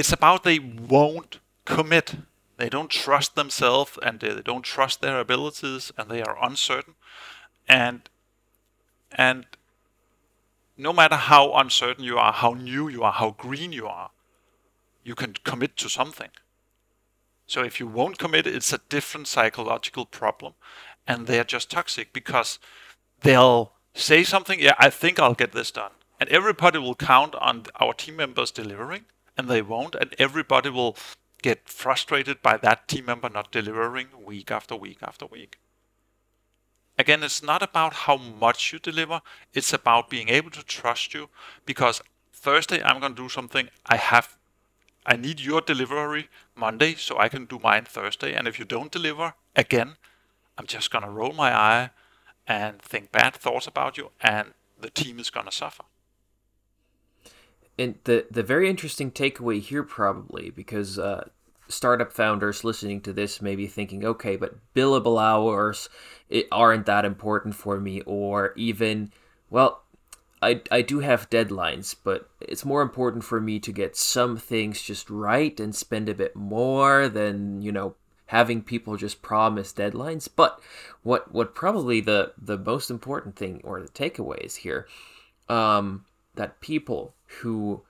it's 0.02 0.12
about 0.12 0.44
they 0.44 0.58
won't 0.58 1.40
commit. 1.64 2.16
They 2.58 2.70
don't 2.70 2.90
trust 2.90 3.36
themselves 3.36 4.00
and 4.02 4.20
they 4.20 4.42
don't 4.42 4.64
trust 4.64 5.00
their 5.00 5.20
abilities 5.20 5.92
and 5.96 6.10
they 6.10 6.24
are 6.24 6.44
uncertain. 6.44 6.96
And, 7.68 8.10
and 9.12 9.46
no 10.76 10.92
matter 10.92 11.18
how 11.18 11.54
uncertain 11.54 12.04
you 12.04 12.18
are, 12.18 12.34
how 12.34 12.54
new 12.54 12.88
you 12.88 13.04
are, 13.04 13.12
how 13.12 13.36
green 13.38 13.72
you 13.74 13.86
are, 13.86 14.10
you 15.04 15.14
can 15.14 15.36
commit 15.44 15.78
to 15.78 15.88
something. 15.88 16.32
So 17.46 17.62
if 17.64 17.80
you 17.80 17.86
won't 17.86 18.18
commit, 18.18 18.48
it's 18.48 18.74
a 18.74 18.82
different 18.90 19.28
psychological 19.28 20.08
problem, 20.08 20.54
and 21.06 21.28
they 21.28 21.40
are 21.40 21.44
just 21.44 21.70
toxic 21.70 22.12
because 22.12 22.58
they'll 23.22 23.74
say 23.94 24.24
something. 24.24 24.60
Yeah, 24.60 24.74
I 24.80 24.90
think 24.90 25.20
I'll 25.20 25.36
get 25.36 25.52
this 25.52 25.70
done, 25.70 25.92
and 26.20 26.28
everybody 26.30 26.80
will 26.80 26.96
count 26.96 27.36
on 27.36 27.66
our 27.80 27.94
team 27.94 28.16
members 28.16 28.50
delivering, 28.50 29.06
and 29.42 29.50
they 29.50 29.62
won't, 29.62 29.96
and 29.96 30.16
everybody 30.20 30.70
will 30.70 30.96
get 31.42 31.68
frustrated 31.68 32.42
by 32.42 32.58
that 32.58 32.88
team 32.88 33.06
member 33.06 33.28
not 33.28 33.52
delivering 33.52 34.08
week 34.24 34.52
after 34.52 34.76
week 34.76 35.00
after 35.02 35.26
week. 35.26 35.58
Again, 36.98 37.24
it's 37.24 37.42
not 37.42 37.64
about 37.64 37.94
how 38.06 38.18
much 38.18 38.72
you 38.72 38.78
deliver, 38.78 39.22
it's 39.54 39.74
about 39.74 40.10
being 40.10 40.30
able 40.30 40.52
to 40.52 40.64
trust 40.64 41.16
you 41.16 41.30
because 41.66 42.02
Thursday 42.32 42.84
I'm 42.84 43.00
going 43.00 43.16
to 43.16 43.24
do 43.24 43.30
something 43.30 43.70
I 43.88 43.98
have 43.98 44.38
I 45.04 45.16
need 45.16 45.40
your 45.40 45.62
delivery 45.62 46.30
Monday 46.56 46.94
so 46.94 47.18
I 47.18 47.28
can 47.28 47.46
do 47.46 47.58
mine 47.58 47.86
Thursday. 47.86 48.36
And 48.36 48.48
if 48.48 48.60
you 48.60 48.66
don't 48.66 48.92
deliver, 48.92 49.34
again, 49.56 49.96
I'm 50.60 50.68
just 50.68 50.92
going 50.92 51.04
to 51.04 51.10
roll 51.10 51.34
my 51.34 51.52
eye 51.52 51.90
and 52.46 52.80
think 52.80 53.12
bad 53.12 53.34
thoughts 53.34 53.66
about 53.66 53.98
you, 53.98 54.12
and 54.22 54.54
the 54.80 54.92
team 54.92 55.20
is 55.20 55.32
going 55.32 55.48
to 55.48 55.52
suffer. 55.52 55.84
And 57.78 57.96
the, 58.04 58.26
the 58.30 58.44
very 58.44 58.70
interesting 58.70 59.12
takeaway 59.12 59.62
here, 59.62 59.84
probably, 59.84 60.50
because 60.50 61.00
uh, 61.00 61.30
startup 61.68 62.12
founders 62.14 62.64
listening 62.64 63.02
to 63.02 63.14
this 63.14 63.42
may 63.42 63.56
be 63.56 63.68
thinking, 63.68 64.06
okay, 64.06 64.36
but 64.36 64.56
billable 64.76 65.22
hours 65.22 65.90
aren't 66.52 66.86
that 66.86 67.06
important 67.06 67.56
for 67.56 67.80
me, 67.80 68.02
or 68.02 68.54
even, 68.56 69.12
well, 69.50 69.84
I, 70.42 70.62
I 70.72 70.82
do 70.82 71.00
have 71.00 71.30
deadlines, 71.30 71.96
but 72.04 72.30
it's 72.40 72.66
more 72.66 72.82
important 72.82 73.24
for 73.24 73.40
me 73.40 73.60
to 73.60 73.72
get 73.72 73.96
some 73.96 74.38
things 74.38 74.82
just 74.82 75.10
right 75.10 75.60
and 75.60 75.76
spend 75.76 76.10
a 76.10 76.16
bit 76.16 76.36
more 76.36 77.08
than, 77.08 77.62
you 77.62 77.72
know, 77.72 77.96
having 78.26 78.64
people 78.64 78.96
just 78.96 79.22
promise 79.22 79.74
deadlines. 79.74 80.28
But 80.34 80.60
what 81.04 81.32
what 81.34 81.54
probably 81.54 82.02
the 82.02 82.34
the 82.42 82.58
most 82.58 82.90
important 82.90 83.36
thing 83.36 83.62
or 83.64 83.82
the 83.82 83.90
takeaway 83.90 84.40
is 84.40 84.56
here, 84.56 84.88
um, 85.48 86.06
that 86.36 86.62
people 86.62 87.14
who 87.42 87.84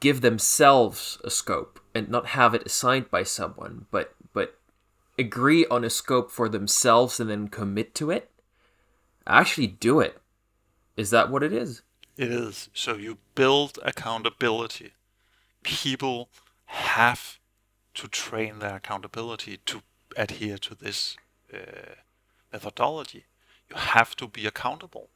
give 0.00 0.20
themselves 0.20 1.18
a 1.24 1.30
scope 1.30 1.80
and 1.94 2.08
not 2.08 2.26
have 2.26 2.54
it 2.54 2.66
assigned 2.66 3.10
by 3.10 3.22
someone, 3.22 3.86
but 3.90 4.14
but 4.32 4.58
agree 5.18 5.66
on 5.66 5.84
a 5.84 5.90
scope 5.90 6.30
for 6.30 6.48
themselves 6.48 7.18
and 7.18 7.28
then 7.28 7.48
commit 7.48 7.94
to 7.94 8.10
it, 8.10 8.30
actually 9.26 9.66
do 9.66 10.00
it. 10.00 10.20
Is 10.96 11.10
that 11.10 11.30
what 11.30 11.42
it 11.42 11.52
is? 11.52 11.82
It 12.16 12.30
is. 12.30 12.68
So 12.72 12.94
you 12.94 13.18
build 13.34 13.78
accountability. 13.84 14.92
People 15.62 16.28
have 16.66 17.38
to 17.94 18.08
train 18.08 18.58
their 18.58 18.76
accountability 18.76 19.58
to 19.66 19.82
adhere 20.16 20.58
to 20.58 20.74
this 20.74 21.16
uh, 21.52 21.94
methodology. 22.52 23.26
You 23.70 23.76
have 23.76 24.16
to 24.16 24.26
be 24.26 24.46
accountable, 24.46 25.10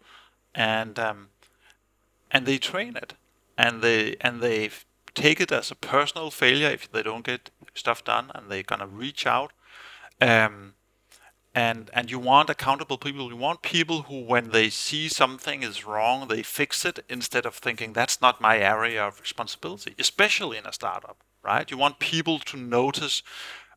and 0.55 0.99
um, 0.99 1.29
and 2.31 2.47
they 2.47 2.59
train 2.59 2.97
it, 2.97 3.15
and 3.57 3.83
they 3.83 4.17
and 4.21 4.41
they 4.41 4.71
take 5.15 5.41
it 5.41 5.53
as 5.53 5.71
a 5.71 5.75
personal 5.75 6.31
failure 6.31 6.69
if 6.69 6.91
they 6.91 7.03
don't 7.03 7.25
get 7.25 7.51
stuff 7.75 8.05
done, 8.05 8.31
and 8.35 8.51
they're 8.51 8.63
gonna 8.63 8.87
reach 8.87 9.27
out. 9.27 9.53
Um, 10.21 10.75
and 11.55 11.91
and 11.93 12.11
you 12.11 12.19
want 12.19 12.49
accountable 12.49 12.97
people 12.97 13.29
you 13.29 13.37
want 13.37 13.63
people 13.63 14.03
who 14.03 14.23
when 14.23 14.51
they 14.51 14.71
see 14.71 15.09
something 15.09 15.63
is 15.63 15.85
wrong 15.85 16.29
they 16.29 16.43
fix 16.43 16.85
it 16.85 17.05
instead 17.09 17.45
of 17.45 17.55
thinking 17.55 17.93
that's 17.93 18.21
not 18.21 18.41
my 18.41 18.59
area 18.59 19.05
of 19.05 19.21
responsibility 19.21 19.95
especially 19.99 20.57
in 20.57 20.67
a 20.67 20.73
startup 20.73 21.19
right 21.43 21.71
you 21.71 21.77
want 21.77 21.99
people 21.99 22.39
to 22.39 22.57
notice 22.57 23.23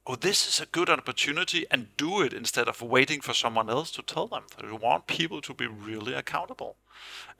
oh 0.07 0.15
this 0.15 0.47
is 0.47 0.59
a 0.59 0.65
good 0.67 0.89
opportunity 0.89 1.65
and 1.71 1.95
do 1.97 2.21
it 2.21 2.33
instead 2.33 2.67
of 2.67 2.81
waiting 2.81 3.21
for 3.21 3.33
someone 3.33 3.69
else 3.69 3.91
to 3.91 4.01
tell 4.01 4.27
them. 4.27 4.43
You 4.63 4.75
want 4.75 5.07
people 5.07 5.41
to 5.41 5.53
be 5.53 5.67
really 5.67 6.13
accountable. 6.13 6.75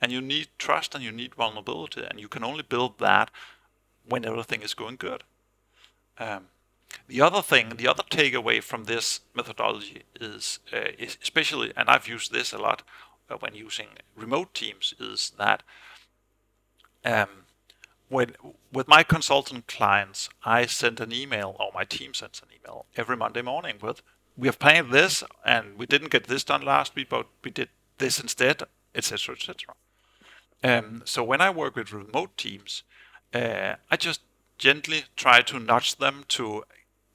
And 0.00 0.12
you 0.12 0.20
need 0.20 0.48
trust 0.58 0.94
and 0.94 1.02
you 1.02 1.12
need 1.12 1.34
vulnerability 1.34 2.04
and 2.08 2.20
you 2.20 2.28
can 2.28 2.44
only 2.44 2.62
build 2.62 2.98
that 2.98 3.30
when 4.08 4.24
everything 4.24 4.62
is 4.62 4.74
going 4.74 4.96
good. 4.96 5.22
Um, 6.18 6.48
the 7.08 7.20
other 7.20 7.42
thing, 7.42 7.70
the 7.76 7.88
other 7.88 8.02
takeaway 8.02 8.62
from 8.62 8.84
this 8.84 9.20
methodology 9.34 10.02
is, 10.20 10.60
uh, 10.72 10.90
especially, 11.00 11.72
and 11.76 11.88
I've 11.88 12.08
used 12.08 12.32
this 12.32 12.52
a 12.52 12.58
lot 12.58 12.82
uh, 13.28 13.36
when 13.36 13.54
using 13.54 13.88
remote 14.14 14.54
teams, 14.54 14.94
is 14.98 15.32
that 15.38 15.62
um, 17.04 17.28
when 18.08 18.34
with 18.72 18.88
my 18.88 19.02
consultant 19.02 19.66
clients, 19.66 20.28
I 20.44 20.66
send 20.66 21.00
an 21.00 21.12
email, 21.12 21.56
or 21.58 21.70
my 21.74 21.84
team 21.84 22.14
sends 22.14 22.40
an 22.40 22.48
email 22.56 22.86
every 22.96 23.16
Monday 23.16 23.42
morning 23.42 23.76
with, 23.80 24.02
we 24.36 24.48
have 24.48 24.58
planned 24.58 24.92
this, 24.92 25.24
and 25.44 25.78
we 25.78 25.86
didn't 25.86 26.10
get 26.10 26.26
this 26.26 26.44
done 26.44 26.62
last 26.62 26.94
week, 26.94 27.08
but 27.08 27.26
we 27.42 27.50
did 27.50 27.70
this 27.98 28.20
instead, 28.20 28.62
etc., 28.94 29.34
etc. 29.34 29.74
Um, 30.62 31.02
so 31.04 31.24
when 31.24 31.40
I 31.40 31.50
work 31.50 31.76
with 31.76 31.92
remote 31.92 32.36
teams, 32.36 32.82
uh, 33.32 33.76
I 33.90 33.96
just 33.96 34.20
gently 34.58 35.04
try 35.16 35.42
to 35.42 35.58
nudge 35.58 35.96
them 35.96 36.24
to 36.28 36.64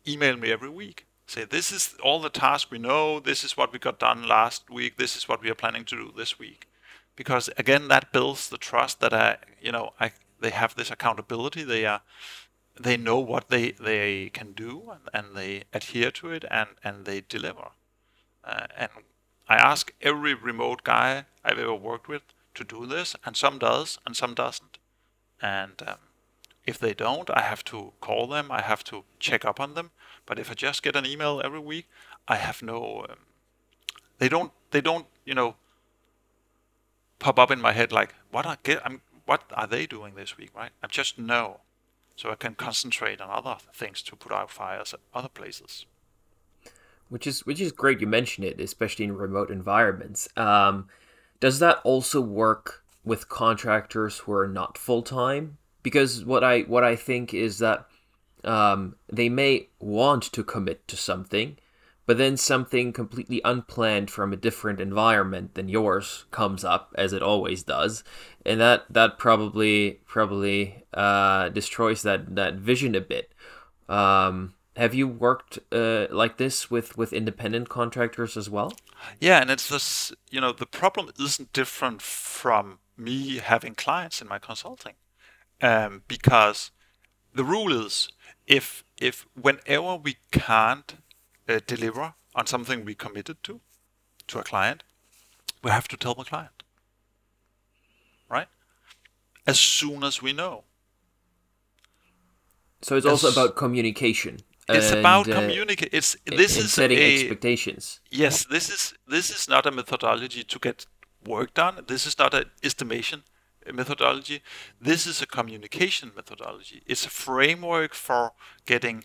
email 0.08 0.38
me 0.38 0.52
every 0.52 0.70
week. 0.70 1.06
Say, 1.28 1.46
this 1.46 1.72
is 1.72 1.96
all 2.04 2.20
the 2.20 2.30
tasks 2.30 2.70
we 2.70 2.78
know, 2.78 3.20
this 3.20 3.44
is 3.44 3.56
what 3.56 3.72
we 3.72 3.80
got 3.80 4.00
done 4.00 4.28
last 4.28 4.70
week, 4.70 4.98
this 4.98 5.16
is 5.16 5.30
what 5.30 5.42
we 5.42 5.50
are 5.50 5.56
planning 5.56 5.86
to 5.86 5.96
do 5.96 6.14
this 6.16 6.38
week. 6.38 6.68
Because 7.16 7.50
again, 7.58 7.88
that 7.88 8.12
builds 8.12 8.50
the 8.50 8.58
trust 8.58 9.00
that 9.00 9.14
I, 9.14 9.38
you 9.62 9.72
know, 9.72 9.94
I, 10.00 10.12
they 10.42 10.50
have 10.50 10.76
this 10.76 10.92
accountability. 10.92 11.64
They 11.64 11.86
are, 11.86 12.02
they 12.80 12.98
know 12.98 13.20
what 13.20 13.50
they, 13.50 13.72
they 13.72 14.30
can 14.30 14.54
do 14.54 14.92
and, 14.92 15.02
and 15.14 15.36
they 15.38 15.64
adhere 15.74 16.12
to 16.12 16.32
it 16.32 16.46
and, 16.50 16.70
and 16.84 17.06
they 17.06 17.22
deliver. 17.22 17.70
Uh, 18.44 18.68
and 18.76 18.90
I 19.48 19.56
ask 19.56 19.94
every 20.02 20.34
remote 20.34 20.84
guy 20.84 21.26
I've 21.44 21.60
ever 21.60 21.76
worked 21.76 22.08
with 22.08 22.24
to 22.56 22.64
do 22.64 22.86
this, 22.86 23.16
and 23.26 23.36
some 23.36 23.60
does 23.60 24.00
and 24.06 24.16
some 24.16 24.34
doesn't. 24.34 24.78
And 25.42 25.82
um, 25.88 25.96
if 26.66 26.78
they 26.78 26.94
don't, 26.94 27.30
I 27.30 27.42
have 27.42 27.64
to 27.66 27.94
call 28.02 28.28
them. 28.28 28.52
I 28.52 28.62
have 28.62 28.84
to 28.86 29.04
check 29.20 29.46
up 29.46 29.60
on 29.60 29.74
them. 29.74 29.92
But 30.26 30.40
if 30.40 30.52
I 30.52 30.54
just 30.54 30.84
get 30.84 30.96
an 30.96 31.06
email 31.06 31.42
every 31.44 31.60
week, 31.60 31.88
I 32.28 32.36
have 32.36 32.62
no. 32.62 33.06
Um, 33.10 33.18
they 34.20 34.30
don't. 34.30 34.52
They 34.72 34.82
don't. 34.82 35.06
You 35.26 35.34
know. 35.34 35.56
Pop 37.20 37.38
up 37.38 37.52
in 37.52 37.62
my 37.62 37.72
head 37.72 37.92
like 37.92 38.16
what 38.32 38.46
I 38.46 38.58
get. 38.64 38.82
I'm. 38.86 39.02
What 39.26 39.44
are 39.54 39.68
they 39.68 39.86
doing 39.86 40.16
this 40.16 40.38
week? 40.38 40.52
Right. 40.56 40.72
I 40.84 40.88
just 40.88 41.18
know, 41.18 41.62
so 42.16 42.32
I 42.32 42.36
can 42.36 42.56
concentrate 42.56 43.22
on 43.22 43.30
other 43.30 43.58
things 43.74 44.02
to 44.04 44.16
put 44.16 44.32
out 44.32 44.50
fires 44.50 44.94
at 44.94 45.00
other 45.14 45.30
places. 45.30 45.86
Which 47.10 47.28
is 47.28 47.46
which 47.46 47.60
is 47.60 47.72
great. 47.72 48.00
You 48.00 48.08
mention 48.08 48.44
it, 48.44 48.60
especially 48.60 49.06
in 49.06 49.18
remote 49.18 49.52
environments. 49.52 50.30
Um, 50.38 50.88
does 51.40 51.60
that 51.60 51.80
also 51.84 52.22
work 52.22 52.84
with 53.04 53.28
contractors 53.28 54.20
who 54.20 54.32
are 54.34 54.48
not 54.48 54.78
full 54.78 55.02
time? 55.02 55.58
because 55.84 56.24
what 56.26 56.44
I 56.44 56.62
what 56.62 56.84
I 56.84 56.96
think 56.96 57.34
is 57.34 57.60
that 57.60 57.88
um, 58.44 58.96
they 59.12 59.30
may 59.30 59.68
want 59.80 60.24
to 60.24 60.44
commit 60.44 60.88
to 60.88 60.98
something, 60.98 61.58
but 62.12 62.18
then 62.18 62.36
something 62.36 62.92
completely 62.92 63.40
unplanned 63.46 64.12
from 64.12 64.34
a 64.34 64.36
different 64.36 64.82
environment 64.82 65.56
than 65.56 65.70
yours 65.70 66.26
comes 66.30 66.66
up, 66.66 66.94
as 66.98 67.14
it 67.14 67.24
always 67.24 67.64
does, 67.64 68.04
and 68.46 68.60
that 68.60 68.84
that 68.90 69.18
probably 69.18 70.02
probably 70.06 70.84
uh, 70.94 71.48
destroys 71.48 72.02
that 72.02 72.36
that 72.36 72.56
vision 72.56 72.96
a 72.96 73.00
bit. 73.00 73.32
Um, 73.88 74.56
have 74.76 74.94
you 74.94 75.08
worked 75.08 75.60
uh, 75.72 76.08
like 76.12 76.36
this 76.36 76.70
with 76.70 76.98
with 76.98 77.14
independent 77.14 77.70
contractors 77.70 78.36
as 78.36 78.50
well? 78.50 78.74
Yeah, 79.22 79.40
and 79.40 79.50
it's 79.50 79.70
this. 79.70 80.12
You 80.30 80.42
know, 80.42 80.52
the 80.52 80.66
problem 80.66 81.14
isn't 81.18 81.54
different 81.54 82.02
from 82.02 82.80
me 82.98 83.38
having 83.38 83.74
clients 83.74 84.22
in 84.22 84.28
my 84.28 84.38
consulting 84.38 84.96
um, 85.62 86.04
because 86.10 86.72
the 87.34 87.46
rule 87.46 87.72
is 87.72 88.10
if 88.48 88.84
if 88.98 89.26
whenever 89.42 89.96
we 89.96 90.18
can't 90.34 90.96
uh, 91.48 91.60
deliver 91.66 92.14
on 92.36 92.48
something 92.48 92.86
we 92.86 92.96
committed 92.96 93.44
to 93.44 93.62
to 94.28 94.40
a 94.40 94.44
client, 94.44 94.84
we 95.64 95.72
have 95.72 95.88
to 95.90 95.98
tell 95.98 96.14
the 96.14 96.24
client, 96.24 96.64
right? 98.30 98.48
As 99.46 99.60
soon 99.60 100.04
as 100.04 100.22
we 100.22 100.34
know. 100.34 100.64
So 102.82 102.96
it's 102.96 103.06
as, 103.06 103.12
also 103.12 103.32
about 103.32 103.56
communication. 103.56 104.38
It's 104.70 104.92
and, 104.92 105.00
about 105.00 105.30
uh, 105.30 105.34
communicate. 105.34 105.90
It's 105.92 106.16
this 106.26 106.58
is 106.58 106.72
setting 106.74 106.98
a, 106.98 107.20
expectations. 107.20 108.00
Yes, 108.10 108.46
this 108.46 108.70
is 108.70 108.94
this 109.08 109.30
is 109.30 109.50
not 109.50 109.66
a 109.66 109.72
methodology 109.72 110.44
to 110.44 110.60
get 110.60 110.86
work 111.26 111.54
done. 111.54 111.84
This 111.88 112.08
is 112.08 112.18
not 112.18 112.34
an 112.34 112.46
estimation 112.64 113.24
methodology. 113.74 114.42
This 114.80 115.06
is 115.06 115.22
a 115.22 115.28
communication 115.28 116.12
methodology. 116.16 116.82
It's 116.86 117.06
a 117.06 117.10
framework 117.10 117.94
for 117.94 118.34
getting 118.66 119.04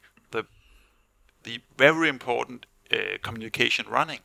the 1.47 1.61
very 1.79 2.09
important 2.09 2.67
uh, 2.93 3.19
communication 3.23 3.87
running. 3.89 4.21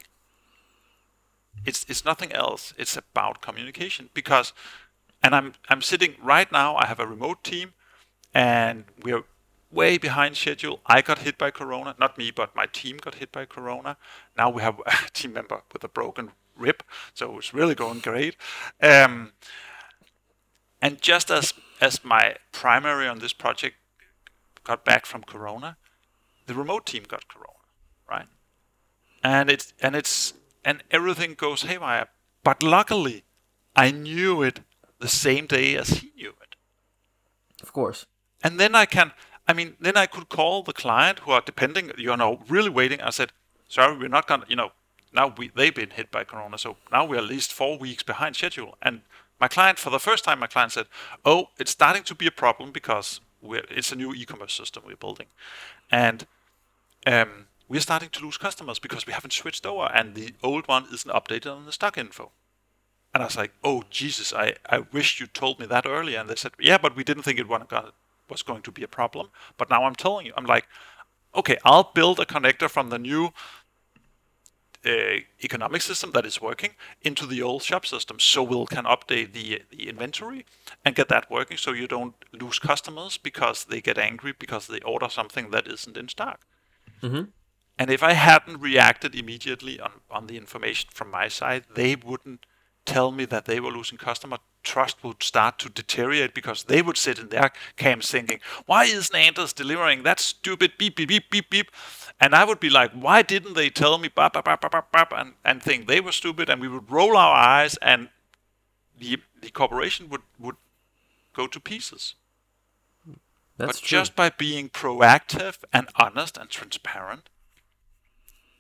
It's 1.66 1.86
it's 1.88 2.04
nothing 2.04 2.32
else. 2.34 2.74
It's 2.78 2.98
about 2.98 3.42
communication 3.42 4.10
because, 4.14 4.54
and 5.24 5.34
I'm 5.36 5.54
I'm 5.70 5.82
sitting 5.82 6.16
right 6.22 6.52
now. 6.52 6.76
I 6.76 6.86
have 6.88 7.00
a 7.00 7.08
remote 7.08 7.44
team, 7.44 7.74
and 8.34 8.86
we're 9.04 9.24
way 9.72 9.98
behind 9.98 10.36
schedule. 10.36 10.82
I 10.86 11.02
got 11.02 11.20
hit 11.20 11.38
by 11.38 11.52
Corona, 11.52 11.96
not 12.00 12.18
me, 12.18 12.32
but 12.32 12.56
my 12.56 12.66
team 12.66 12.98
got 12.98 13.16
hit 13.16 13.32
by 13.32 13.46
Corona. 13.46 13.98
Now 14.38 14.50
we 14.50 14.62
have 14.62 14.80
a 14.86 14.92
team 15.14 15.34
member 15.34 15.62
with 15.72 15.84
a 15.84 15.90
broken 15.90 16.32
rib, 16.58 16.84
so 17.14 17.38
it's 17.38 17.54
really 17.54 17.76
going 17.76 18.00
great. 18.00 18.36
Um, 18.82 19.34
and 20.82 21.02
just 21.02 21.30
as 21.30 21.54
as 21.80 22.04
my 22.04 22.36
primary 22.52 23.08
on 23.08 23.20
this 23.20 23.34
project 23.34 23.76
got 24.64 24.86
back 24.86 25.06
from 25.06 25.24
Corona, 25.24 25.78
the 26.48 26.54
remote 26.54 26.86
team 26.86 27.04
got 27.08 27.28
Corona, 27.28 27.66
right? 28.10 28.28
And 29.24 29.50
it's 29.50 29.74
and 29.82 29.96
it's 29.96 30.34
and 30.64 30.84
everything 30.92 31.36
goes 31.36 31.64
haywire. 31.64 32.08
But 32.44 32.64
luckily, 32.64 33.24
I 33.76 33.92
knew 33.92 34.42
it 34.42 34.62
the 35.00 35.08
same 35.08 35.48
day 35.48 35.76
as 35.76 35.90
he 35.90 36.12
knew 36.16 36.34
it. 36.42 36.56
Of 37.62 37.74
course. 37.74 38.06
And 38.44 38.60
then 38.60 38.76
I 38.76 38.86
can, 38.86 39.12
I 39.48 39.54
mean, 39.54 39.76
then 39.80 39.96
I 39.98 40.08
could 40.08 40.30
call 40.30 40.64
the 40.64 40.74
client 40.74 41.20
who 41.20 41.32
are 41.32 41.42
depending, 41.42 41.92
you 41.98 42.16
know, 42.18 42.42
really 42.48 42.70
waiting. 42.70 43.02
I 43.02 43.12
said, 43.12 43.32
sorry, 43.68 43.98
we're 43.98 44.08
not 44.08 44.28
gonna, 44.28 44.46
you 44.48 44.56
know, 44.56 44.72
now 45.14 45.34
we 45.38 45.50
they've 45.50 45.76
been 45.76 45.92
hit 45.92 46.12
by 46.12 46.24
Corona, 46.24 46.58
so 46.58 46.78
now 46.92 47.06
we're 47.06 47.18
at 47.18 47.26
least 47.26 47.54
four 47.54 47.78
weeks 47.78 48.04
behind 48.04 48.36
schedule, 48.36 48.78
and 48.82 49.02
my 49.40 49.48
client, 49.48 49.80
for 49.80 49.90
the 49.90 50.00
first 50.00 50.24
time, 50.24 50.40
my 50.40 50.48
client 50.48 50.72
said, 50.72 50.86
"Oh, 51.26 51.50
it's 51.58 51.72
starting 51.72 52.04
to 52.04 52.16
be 52.16 52.28
a 52.28 52.32
problem 52.32 52.72
because 52.72 53.20
it's 53.42 53.92
a 53.92 53.96
new 53.96 54.14
e-commerce 54.14 54.54
system 54.54 54.84
we're 54.86 54.96
building, 54.96 55.28
and 55.92 56.26
um, 57.06 57.48
we're 57.68 57.82
starting 57.82 58.10
to 58.10 58.24
lose 58.24 58.38
customers 58.38 58.80
because 58.80 59.06
we 59.06 59.14
haven't 59.14 59.34
switched 59.34 59.66
over, 59.66 59.86
and 59.94 60.16
the 60.16 60.34
old 60.42 60.68
one 60.68 60.86
isn't 60.92 61.12
updated 61.12 61.56
on 61.56 61.66
the 61.66 61.72
stock 61.72 61.98
info." 61.98 62.32
And 63.14 63.24
I 63.24 63.26
was 63.26 63.38
like, 63.38 63.54
"Oh 63.64 63.84
Jesus, 63.90 64.34
I, 64.34 64.56
I 64.70 64.80
wish 64.80 65.20
you 65.20 65.28
told 65.28 65.60
me 65.60 65.66
that 65.68 65.86
earlier." 65.86 66.20
And 66.20 66.30
they 66.30 66.36
said, 66.36 66.54
"Yeah, 66.60 66.78
but 66.78 66.96
we 66.96 67.04
didn't 67.04 67.24
think 67.24 67.40
it 67.40 67.48
was 67.48 68.42
going 68.44 68.62
to 68.62 68.72
be 68.72 68.84
a 68.84 68.88
problem, 68.88 69.30
but 69.58 69.70
now 69.70 69.84
I'm 69.84 69.96
telling 69.96 70.26
you." 70.26 70.34
I'm 70.38 70.46
like, 70.46 70.68
okay, 71.36 71.58
I'll 71.64 71.92
build 71.94 72.20
a 72.20 72.26
connector 72.26 72.70
from 72.70 72.90
the 72.90 73.00
new 73.00 73.34
uh, 74.86 75.20
economic 75.44 75.82
system 75.82 76.12
that 76.12 76.26
is 76.26 76.42
working 76.42 76.72
into 77.02 77.26
the 77.26 77.42
old 77.42 77.62
shop 77.62 77.86
system 77.86 78.20
so 78.20 78.42
we'll 78.42 78.66
can 78.66 78.86
update 78.86 79.34
the, 79.34 79.62
the 79.70 79.90
inventory 79.90 80.46
and 80.84 80.96
get 80.96 81.10
that 81.10 81.30
working 81.30 81.58
so 81.58 81.72
you 81.72 81.88
don't 81.88 82.16
lose 82.34 82.60
customers 82.60 83.18
because 83.18 83.66
they 83.66 83.82
get 83.82 83.98
angry 83.98 84.34
because 84.38 84.68
they 84.68 84.80
order 84.80 85.10
something 85.10 85.52
that 85.52 85.68
isn't 85.68 85.98
in 85.98 86.08
stock. 86.08 86.42
Mm-hmm. 87.04 87.24
And 87.78 87.90
if 87.90 88.04
I 88.04 88.14
hadn't 88.14 88.60
reacted 88.60 89.16
immediately 89.16 89.80
on, 89.80 89.92
on 90.10 90.28
the 90.28 90.38
information 90.38 90.90
from 90.94 91.10
my 91.10 91.28
side, 91.28 91.66
they 91.74 91.96
wouldn't 91.96 92.46
tell 92.86 93.12
me 93.12 93.26
that 93.26 93.46
they 93.46 93.60
were 93.60 93.72
losing 93.72 93.98
customer 93.98 94.38
trust 94.64 95.04
would 95.04 95.24
start 95.24 95.58
to 95.60 95.70
deteriorate 95.70 96.34
because 96.34 96.66
they 96.66 96.82
would 96.82 96.98
sit 96.98 97.20
in 97.20 97.30
their 97.30 97.52
camps 97.78 98.12
thinking, 98.12 98.40
why 98.66 98.84
isn't 98.86 99.16
Anders 99.16 99.54
delivering 99.54 100.04
that 100.04 100.20
stupid 100.20 100.74
beep, 100.78 100.96
beep, 100.96 101.10
beep, 101.10 101.30
beep, 101.30 101.50
beep? 101.50 101.72
And 102.20 102.36
I 102.36 102.46
would 102.46 102.60
be 102.60 102.70
like, 102.70 102.92
why 102.92 103.22
didn't 103.24 103.56
they 103.56 103.70
tell 103.70 103.98
me 103.98 104.08
bop, 104.08 104.34
bop, 104.34 104.46
bop, 104.46 104.62
bop, 104.62 104.92
bop, 104.92 105.14
and, 105.16 105.34
and 105.44 105.62
think 105.62 105.88
they 105.88 106.00
were 106.00 106.12
stupid? 106.12 106.50
And 106.50 106.62
we 106.62 106.68
would 106.68 106.92
roll 106.92 107.18
our 107.18 107.36
eyes 107.36 107.78
and 107.82 108.10
the, 109.00 109.18
the 109.42 109.50
corporation 109.50 110.10
would, 110.10 110.22
would 110.40 110.58
go 111.34 111.48
to 111.48 111.60
pieces. 111.60 112.16
That's 113.58 113.80
but 113.80 113.86
true. 113.86 113.98
just 114.00 114.16
by 114.16 114.30
being 114.30 114.70
proactive 114.70 115.64
and 115.74 115.88
honest 115.96 116.38
and 116.38 116.50
transparent, 116.50 117.30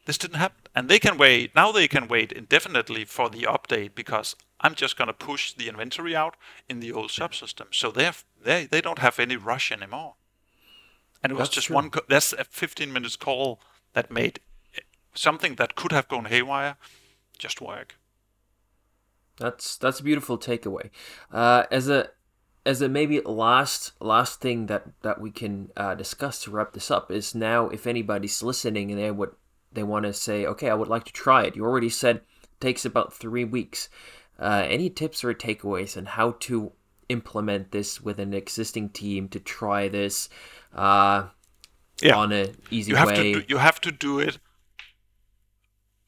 this 0.05 0.17
didn't 0.17 0.37
happen. 0.37 0.57
And 0.73 0.89
they 0.89 0.99
can 0.99 1.17
wait, 1.17 1.55
now 1.55 1.71
they 1.71 1.87
can 1.87 2.07
wait 2.07 2.31
indefinitely 2.31 3.05
for 3.05 3.29
the 3.29 3.43
update 3.43 3.95
because 3.95 4.35
I'm 4.61 4.75
just 4.75 4.97
going 4.97 5.07
to 5.07 5.13
push 5.13 5.53
the 5.53 5.67
inventory 5.67 6.15
out 6.15 6.35
in 6.69 6.79
the 6.79 6.91
old 6.91 7.09
subsystem. 7.09 7.67
So 7.71 7.91
they 7.91 8.05
have, 8.05 8.23
they 8.41 8.65
they 8.65 8.81
don't 8.81 8.99
have 8.99 9.19
any 9.19 9.35
rush 9.35 9.71
anymore. 9.71 10.15
And 11.23 11.31
it 11.31 11.35
was 11.35 11.49
That's 11.49 11.55
just 11.55 11.67
true. 11.67 11.75
one. 11.75 11.91
That's 12.07 12.33
a 12.33 12.43
15 12.43 12.91
minutes 12.91 13.15
call 13.15 13.61
that 13.93 14.09
made 14.09 14.39
something 15.13 15.55
that 15.55 15.75
could 15.75 15.91
have 15.91 16.07
gone 16.07 16.25
haywire 16.25 16.77
just 17.37 17.61
work. 17.61 17.97
That's 19.37 19.77
that's 19.77 19.99
a 19.99 20.03
beautiful 20.03 20.37
takeaway. 20.37 20.89
Uh, 21.31 21.63
as 21.71 21.89
a 21.89 22.09
as 22.65 22.81
a 22.81 22.89
maybe 22.89 23.19
last 23.21 23.93
last 23.99 24.39
thing 24.39 24.67
that 24.67 24.83
that 25.01 25.19
we 25.19 25.31
can 25.31 25.71
uh, 25.75 25.95
discuss 25.95 26.43
to 26.43 26.51
wrap 26.51 26.73
this 26.73 26.91
up 26.91 27.11
is 27.11 27.33
now 27.33 27.67
if 27.69 27.87
anybody's 27.87 28.43
listening 28.43 28.91
and 28.91 28.99
they 28.99 29.09
would 29.11 29.31
they 29.71 29.83
want 29.83 30.05
to 30.05 30.13
say 30.13 30.45
okay 30.45 30.69
I 30.69 30.73
would 30.73 30.87
like 30.87 31.05
to 31.05 31.13
try 31.13 31.43
it. 31.43 31.55
You 31.55 31.65
already 31.65 31.89
said 31.89 32.17
it 32.17 32.59
takes 32.59 32.85
about 32.85 33.13
three 33.13 33.43
weeks. 33.45 33.89
Uh, 34.39 34.65
any 34.67 34.89
tips 34.89 35.23
or 35.23 35.33
takeaways 35.33 35.95
on 35.95 36.05
how 36.05 36.31
to 36.39 36.71
implement 37.09 37.71
this 37.71 38.01
with 38.01 38.19
an 38.19 38.33
existing 38.33 38.89
team 38.89 39.27
to 39.29 39.39
try 39.39 39.87
this 39.87 40.29
uh, 40.73 41.27
Yeah. 42.01 42.15
on 42.15 42.31
an 42.31 42.55
easy 42.71 42.89
you 42.91 42.95
have 42.95 43.07
way? 43.09 43.33
to 43.33 43.41
do, 43.41 43.45
you 43.47 43.57
have 43.57 43.79
to 43.81 43.91
do 43.91 44.19
it 44.19 44.39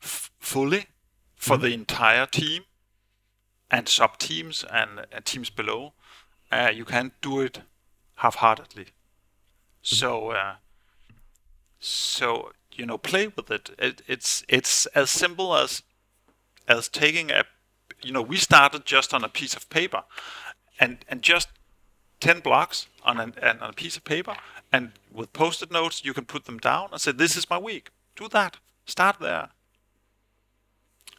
f- 0.02 0.32
fully 0.39 0.88
for 1.36 1.58
the 1.58 1.73
entire 1.73 2.26
team 2.26 2.63
and 3.69 3.88
sub 3.89 4.17
teams 4.17 4.63
and, 4.71 5.06
and 5.12 5.26
teams 5.26 5.49
below. 5.49 5.93
Uh, 6.52 6.71
you 6.73 6.86
can't 6.86 7.13
do 7.21 7.39
it 7.41 7.62
half-heartedly. 8.15 8.88
So 9.82 10.30
uh, 10.30 10.56
so 11.80 12.52
you 12.75 12.86
know 12.86 12.97
play 12.97 13.27
with 13.27 13.49
it. 13.51 13.69
it. 13.77 14.01
It's 14.07 14.43
it's 14.47 14.86
as 14.88 15.09
simple 15.09 15.55
as 15.55 15.83
as 16.67 16.88
taking 16.88 17.31
a 17.31 17.43
you 18.01 18.12
know 18.12 18.21
we 18.21 18.38
started 18.38 18.86
just 18.86 19.13
on 19.13 19.23
a 19.23 19.29
piece 19.29 19.55
of 19.55 19.69
paper 19.69 20.03
and 20.79 20.97
and 21.07 21.21
just 21.21 21.49
10 22.19 22.39
blocks 22.39 22.88
on, 23.03 23.19
an, 23.19 23.33
on 23.41 23.69
a 23.69 23.73
piece 23.73 23.97
of 23.97 24.03
paper 24.05 24.36
and 24.71 24.93
with 25.13 25.33
post-it 25.33 25.71
notes 25.71 26.05
you 26.05 26.13
can 26.13 26.25
put 26.25 26.45
them 26.45 26.57
down 26.57 26.88
and 26.91 27.01
say 27.01 27.12
this 27.12 27.36
is 27.36 27.49
my 27.49 27.57
week 27.57 27.89
do 28.15 28.27
that 28.29 28.57
start 28.86 29.17
there 29.19 29.49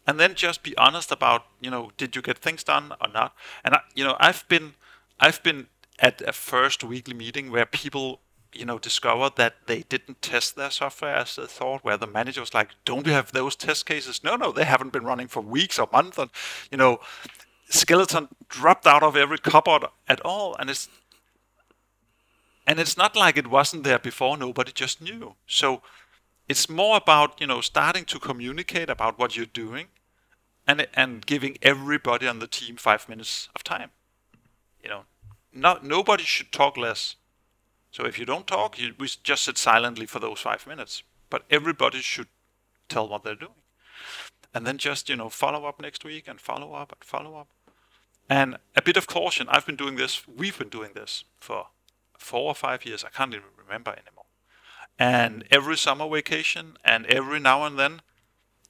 and 0.07 0.19
then 0.19 0.35
just 0.35 0.63
be 0.63 0.77
honest 0.77 1.13
about 1.13 1.45
you 1.61 1.71
know 1.71 1.91
did 1.97 2.17
you 2.17 2.23
get 2.23 2.39
things 2.39 2.65
done 2.65 2.93
or 3.01 3.09
not 3.13 3.35
and 3.63 3.75
I, 3.75 3.81
you 3.95 4.05
know 4.05 4.17
i've 4.19 4.49
been 4.49 4.75
i've 5.21 5.43
been 5.43 5.67
at 5.99 6.23
a 6.23 6.33
first 6.33 6.83
weekly 6.83 7.15
meeting 7.15 7.51
where 7.51 7.67
people 7.67 8.21
you 8.57 8.65
know 8.65 8.79
discovered 8.79 9.37
that 9.37 9.55
they 9.67 9.83
didn't 9.83 10.23
test 10.23 10.57
their 10.57 10.71
software 10.71 11.17
as 11.17 11.37
they 11.37 11.47
thought 11.47 11.85
where 11.85 11.97
the 11.97 12.07
manager 12.07 12.41
was 12.41 12.55
like 12.55 12.71
don't 12.85 13.07
you 13.07 13.13
have 13.13 13.33
those 13.33 13.57
test 13.57 13.87
cases? 13.87 14.23
No 14.25 14.37
no 14.37 14.53
they 14.53 14.65
haven't 14.65 14.93
been 14.93 15.05
running 15.05 15.29
for 15.29 15.41
weeks 15.41 15.79
or 15.79 15.89
months 15.93 16.19
and 16.19 16.31
you 16.71 16.79
know 16.79 17.01
skeleton 17.69 18.29
dropped 18.49 18.87
out 18.87 19.03
of 19.03 19.17
every 19.17 19.39
cupboard 19.39 19.85
at 20.09 20.21
all 20.21 20.55
and 20.57 20.71
it's 20.71 20.89
and 22.67 22.79
it's 22.81 22.97
not 22.97 23.15
like 23.15 23.37
it 23.37 23.49
wasn't 23.49 23.85
there 23.85 23.99
before 23.99 24.37
nobody 24.37 24.73
just 24.73 25.01
knew. 25.01 25.35
So 25.47 25.83
it's 26.49 26.69
more 26.69 26.97
about 26.97 27.41
you 27.41 27.47
know 27.47 27.61
starting 27.61 28.05
to 28.07 28.19
communicate 28.19 28.91
about 28.91 29.19
what 29.19 29.37
you're 29.37 29.47
doing 29.47 29.89
and 30.67 30.87
and 30.95 31.27
giving 31.27 31.59
everybody 31.63 32.27
on 32.27 32.39
the 32.39 32.47
team 32.47 32.77
five 32.77 33.09
minutes 33.09 33.49
of 33.55 33.65
time. 33.65 33.91
You 34.83 34.89
know 34.89 35.05
not 35.53 35.85
nobody 35.85 36.25
should 36.25 36.53
talk 36.53 36.77
less 36.77 37.17
so 37.95 38.05
if 38.05 38.19
you 38.19 38.25
don't 38.25 38.49
talk 38.49 38.77
you 38.77 38.93
we 38.99 39.09
just 39.23 39.45
sit 39.45 39.57
silently 39.57 40.05
for 40.05 40.19
those 40.19 40.41
five 40.41 40.67
minutes. 40.67 41.05
But 41.31 41.45
everybody 41.49 42.01
should 42.01 42.27
tell 42.89 43.09
what 43.09 43.23
they're 43.23 43.37
doing. 43.37 43.63
And 44.53 44.67
then 44.67 44.79
just 44.79 45.09
you 45.09 45.15
know 45.15 45.29
follow 45.29 45.65
up 45.67 45.81
next 45.81 46.05
week 46.05 46.27
and 46.27 46.41
follow 46.41 46.73
up 46.75 46.91
and 46.91 47.05
follow 47.05 47.37
up. 47.37 47.49
And 48.29 48.57
a 48.75 48.83
bit 48.83 48.97
of 48.97 49.07
caution 49.07 49.47
i've 49.49 49.67
been 49.67 49.77
doing 49.77 49.97
this 49.97 50.27
we've 50.27 50.59
been 50.59 50.71
doing 50.71 50.91
this 50.95 51.25
for 51.39 51.67
four 52.19 52.49
or 52.49 52.55
five 52.55 52.85
years 52.85 53.05
i 53.05 53.11
can't 53.11 53.33
even 53.33 53.55
remember 53.65 53.93
anymore. 53.93 54.25
And 54.99 55.45
every 55.51 55.77
summer 55.77 56.09
vacation 56.09 56.77
and 56.85 57.07
every 57.07 57.39
now 57.39 57.65
and 57.65 57.79
then 57.79 58.01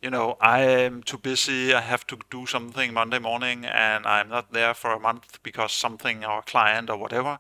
you 0.02 0.10
know 0.10 0.36
i 0.40 0.60
am 0.60 1.02
too 1.02 1.16
busy 1.16 1.72
i 1.72 1.80
have 1.80 2.06
to 2.06 2.18
do 2.30 2.44
something 2.44 2.92
monday 2.92 3.18
morning 3.18 3.64
and 3.64 4.04
i'm 4.04 4.28
not 4.28 4.52
there 4.52 4.74
for 4.74 4.92
a 4.92 5.00
month 5.00 5.42
because 5.42 5.72
something 5.72 6.24
or 6.24 6.40
a 6.40 6.42
client 6.42 6.90
or 6.90 6.98
whatever 6.98 7.38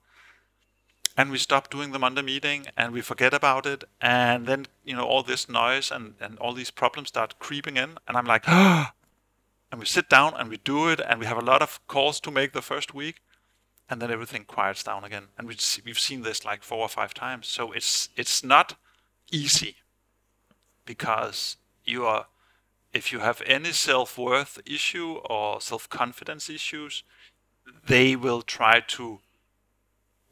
and 1.16 1.30
we 1.30 1.38
stop 1.38 1.70
doing 1.70 1.92
the 1.92 1.98
monday 1.98 2.22
meeting 2.22 2.66
and 2.76 2.92
we 2.92 3.00
forget 3.00 3.34
about 3.34 3.66
it 3.66 3.84
and 4.00 4.46
then 4.46 4.66
you 4.84 4.96
know 4.96 5.04
all 5.04 5.22
this 5.22 5.48
noise 5.48 5.90
and, 5.90 6.14
and 6.20 6.38
all 6.38 6.52
these 6.52 6.70
problems 6.70 7.08
start 7.08 7.38
creeping 7.38 7.76
in 7.76 7.98
and 8.06 8.16
i'm 8.16 8.26
like 8.26 8.46
and 8.48 9.78
we 9.78 9.86
sit 9.86 10.08
down 10.08 10.34
and 10.36 10.48
we 10.48 10.56
do 10.56 10.88
it 10.88 11.00
and 11.08 11.20
we 11.20 11.26
have 11.26 11.38
a 11.38 11.44
lot 11.44 11.62
of 11.62 11.80
calls 11.86 12.20
to 12.20 12.30
make 12.30 12.52
the 12.52 12.62
first 12.62 12.94
week 12.94 13.20
and 13.88 14.00
then 14.00 14.10
everything 14.10 14.44
quiets 14.44 14.82
down 14.82 15.04
again. 15.04 15.28
And 15.36 15.46
we 15.46 15.56
we've 15.84 15.98
seen 15.98 16.22
this 16.22 16.44
like 16.44 16.62
four 16.62 16.78
or 16.78 16.88
five 16.88 17.14
times. 17.14 17.46
So 17.46 17.72
it's 17.72 18.08
it's 18.16 18.42
not 18.42 18.76
easy 19.30 19.76
because 20.84 21.56
you 21.84 22.06
are 22.06 22.26
if 22.92 23.12
you 23.12 23.18
have 23.20 23.42
any 23.46 23.72
self-worth 23.72 24.60
issue 24.66 25.14
or 25.28 25.60
self-confidence 25.60 26.48
issues 26.48 27.02
they 27.86 28.14
will 28.14 28.42
try 28.42 28.80
to 28.86 29.20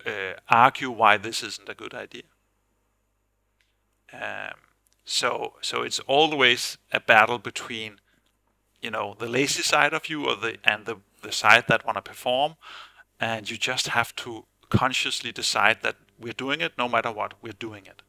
uh, 0.06 0.34
argue 0.48 0.90
why 0.90 1.16
this 1.16 1.42
isn't 1.42 1.68
a 1.68 1.74
good 1.74 1.94
idea 1.94 2.22
um, 4.12 4.54
so 5.04 5.54
so 5.60 5.82
it's 5.82 6.00
always 6.00 6.78
a 6.92 7.00
battle 7.00 7.38
between 7.38 8.00
you 8.80 8.90
know 8.90 9.14
the 9.18 9.28
lazy 9.28 9.62
side 9.62 9.92
of 9.92 10.08
you 10.08 10.28
or 10.28 10.36
the 10.36 10.56
and 10.64 10.86
the, 10.86 10.96
the 11.22 11.32
side 11.32 11.64
that 11.68 11.84
want 11.86 11.96
to 11.96 12.02
perform 12.02 12.54
and 13.20 13.50
you 13.50 13.56
just 13.56 13.88
have 13.88 14.14
to 14.16 14.44
consciously 14.68 15.32
decide 15.32 15.78
that 15.82 15.96
we're 16.18 16.32
doing 16.32 16.60
it 16.60 16.72
no 16.78 16.88
matter 16.88 17.10
what 17.10 17.34
we're 17.42 17.52
doing 17.52 17.86
it 17.86 18.02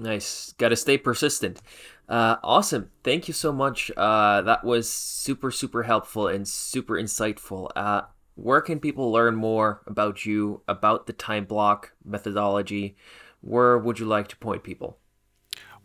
Nice. 0.00 0.54
Got 0.56 0.70
to 0.70 0.76
stay 0.76 0.96
persistent. 0.96 1.60
Uh, 2.08 2.36
awesome. 2.42 2.90
Thank 3.04 3.28
you 3.28 3.34
so 3.34 3.52
much. 3.52 3.90
Uh, 3.96 4.40
that 4.42 4.64
was 4.64 4.88
super, 4.88 5.50
super 5.50 5.82
helpful 5.82 6.26
and 6.26 6.48
super 6.48 6.94
insightful. 6.94 7.70
Uh, 7.76 8.02
where 8.34 8.60
can 8.60 8.80
people 8.80 9.10
learn 9.10 9.34
more 9.34 9.82
about 9.86 10.24
you, 10.24 10.62
about 10.66 11.06
the 11.06 11.12
time 11.12 11.44
block 11.44 11.92
methodology? 12.04 12.96
Where 13.40 13.78
would 13.78 13.98
you 13.98 14.06
like 14.06 14.28
to 14.28 14.36
point 14.36 14.62
people? 14.62 14.98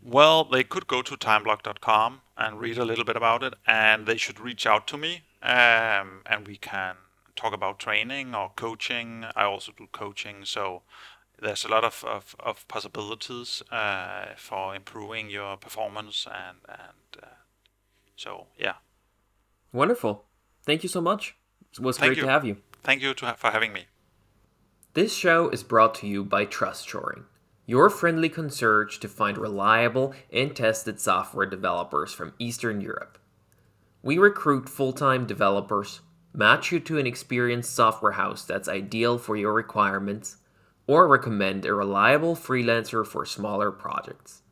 Well, 0.02 0.44
they 0.44 0.62
could 0.62 0.86
go 0.86 1.02
to 1.02 1.16
timeblock.com 1.16 2.20
and 2.36 2.60
read 2.60 2.78
a 2.78 2.84
little 2.84 3.04
bit 3.04 3.16
about 3.16 3.42
it, 3.42 3.54
and 3.66 4.06
they 4.06 4.16
should 4.16 4.38
reach 4.38 4.66
out 4.66 4.86
to 4.88 4.96
me, 4.96 5.22
um, 5.42 6.22
and 6.26 6.46
we 6.46 6.56
can 6.56 6.96
talk 7.34 7.52
about 7.52 7.78
training 7.78 8.34
or 8.34 8.52
coaching. 8.56 9.24
I 9.34 9.44
also 9.44 9.72
do 9.76 9.88
coaching, 9.90 10.44
so 10.44 10.82
there's 11.40 11.64
a 11.64 11.68
lot 11.68 11.84
of, 11.84 12.04
of, 12.04 12.36
of 12.40 12.66
possibilities 12.68 13.62
uh, 13.70 14.34
for 14.36 14.74
improving 14.74 15.30
your 15.30 15.56
performance, 15.56 16.26
and 16.26 16.58
and 16.68 17.22
uh, 17.22 17.26
so 18.16 18.46
yeah. 18.58 18.74
Wonderful. 19.72 20.24
Thank 20.64 20.82
you 20.82 20.88
so 20.88 21.00
much. 21.00 21.36
It 21.78 21.82
was 21.82 21.98
Thank 21.98 22.10
great 22.10 22.16
you. 22.18 22.24
to 22.24 22.30
have 22.30 22.44
you. 22.44 22.56
Thank 22.82 23.02
you 23.02 23.14
to 23.14 23.26
ha- 23.26 23.34
for 23.34 23.50
having 23.50 23.72
me. 23.72 23.86
This 24.94 25.14
show 25.14 25.48
is 25.50 25.62
brought 25.62 25.94
to 25.96 26.06
you 26.06 26.24
by 26.24 26.46
TrustShoring, 26.46 27.24
your 27.66 27.90
friendly 27.90 28.28
concierge 28.30 28.98
to 28.98 29.08
find 29.08 29.36
reliable 29.36 30.14
and 30.32 30.56
tested 30.56 31.00
software 31.00 31.46
developers 31.46 32.12
from 32.12 32.32
Eastern 32.38 32.80
Europe. 32.80 33.18
We 34.02 34.16
recruit 34.16 34.68
full 34.68 34.92
time 34.92 35.26
developers, 35.26 36.00
match 36.32 36.72
you 36.72 36.80
to 36.80 36.98
an 36.98 37.06
experienced 37.06 37.74
software 37.74 38.12
house 38.12 38.44
that's 38.44 38.68
ideal 38.68 39.18
for 39.18 39.36
your 39.36 39.52
requirements, 39.52 40.38
or 40.86 41.08
recommend 41.08 41.66
a 41.66 41.74
reliable 41.74 42.36
freelancer 42.36 43.04
for 43.06 43.26
smaller 43.26 43.70
projects. 43.70 44.42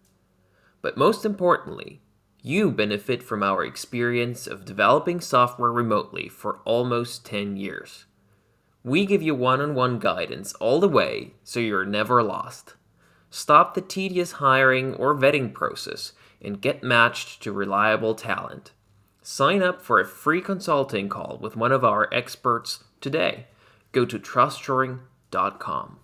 But 0.83 0.99
most 0.99 1.25
importantly, 1.25 2.03
you 2.47 2.71
benefit 2.71 3.23
from 3.23 3.43
our 3.43 3.65
experience 3.65 4.47
of 4.47 4.67
developing 4.67 5.19
software 5.19 5.73
remotely 5.73 6.29
for 6.29 6.59
almost 6.67 7.25
10 7.25 7.57
years. 7.57 8.05
We 8.85 9.07
give 9.07 9.23
you 9.23 9.35
one 9.35 9.63
on 9.63 9.75
one 9.75 9.99
guidance 9.99 10.53
all 10.55 10.79
the 10.79 10.87
way 10.87 11.33
so 11.43 11.59
you're 11.59 11.87
never 11.87 12.23
lost. 12.23 12.75
Stop 13.31 13.73
the 13.73 13.81
tedious 13.81 14.33
hiring 14.33 14.93
or 14.97 15.15
vetting 15.15 15.55
process 15.55 16.13
and 16.43 16.61
get 16.61 16.83
matched 16.83 17.43
to 17.43 17.51
reliable 17.51 18.15
talent. 18.15 18.73
Sign 19.23 19.63
up 19.63 19.81
for 19.81 19.99
a 19.99 20.07
free 20.07 20.43
consulting 20.43 21.09
call 21.09 21.39
with 21.41 21.57
one 21.57 21.73
of 21.73 21.83
our 21.83 22.13
experts 22.13 22.85
today. 23.01 23.47
Go 23.93 24.05
to 24.05 24.19
trustshoring.com. 24.19 25.99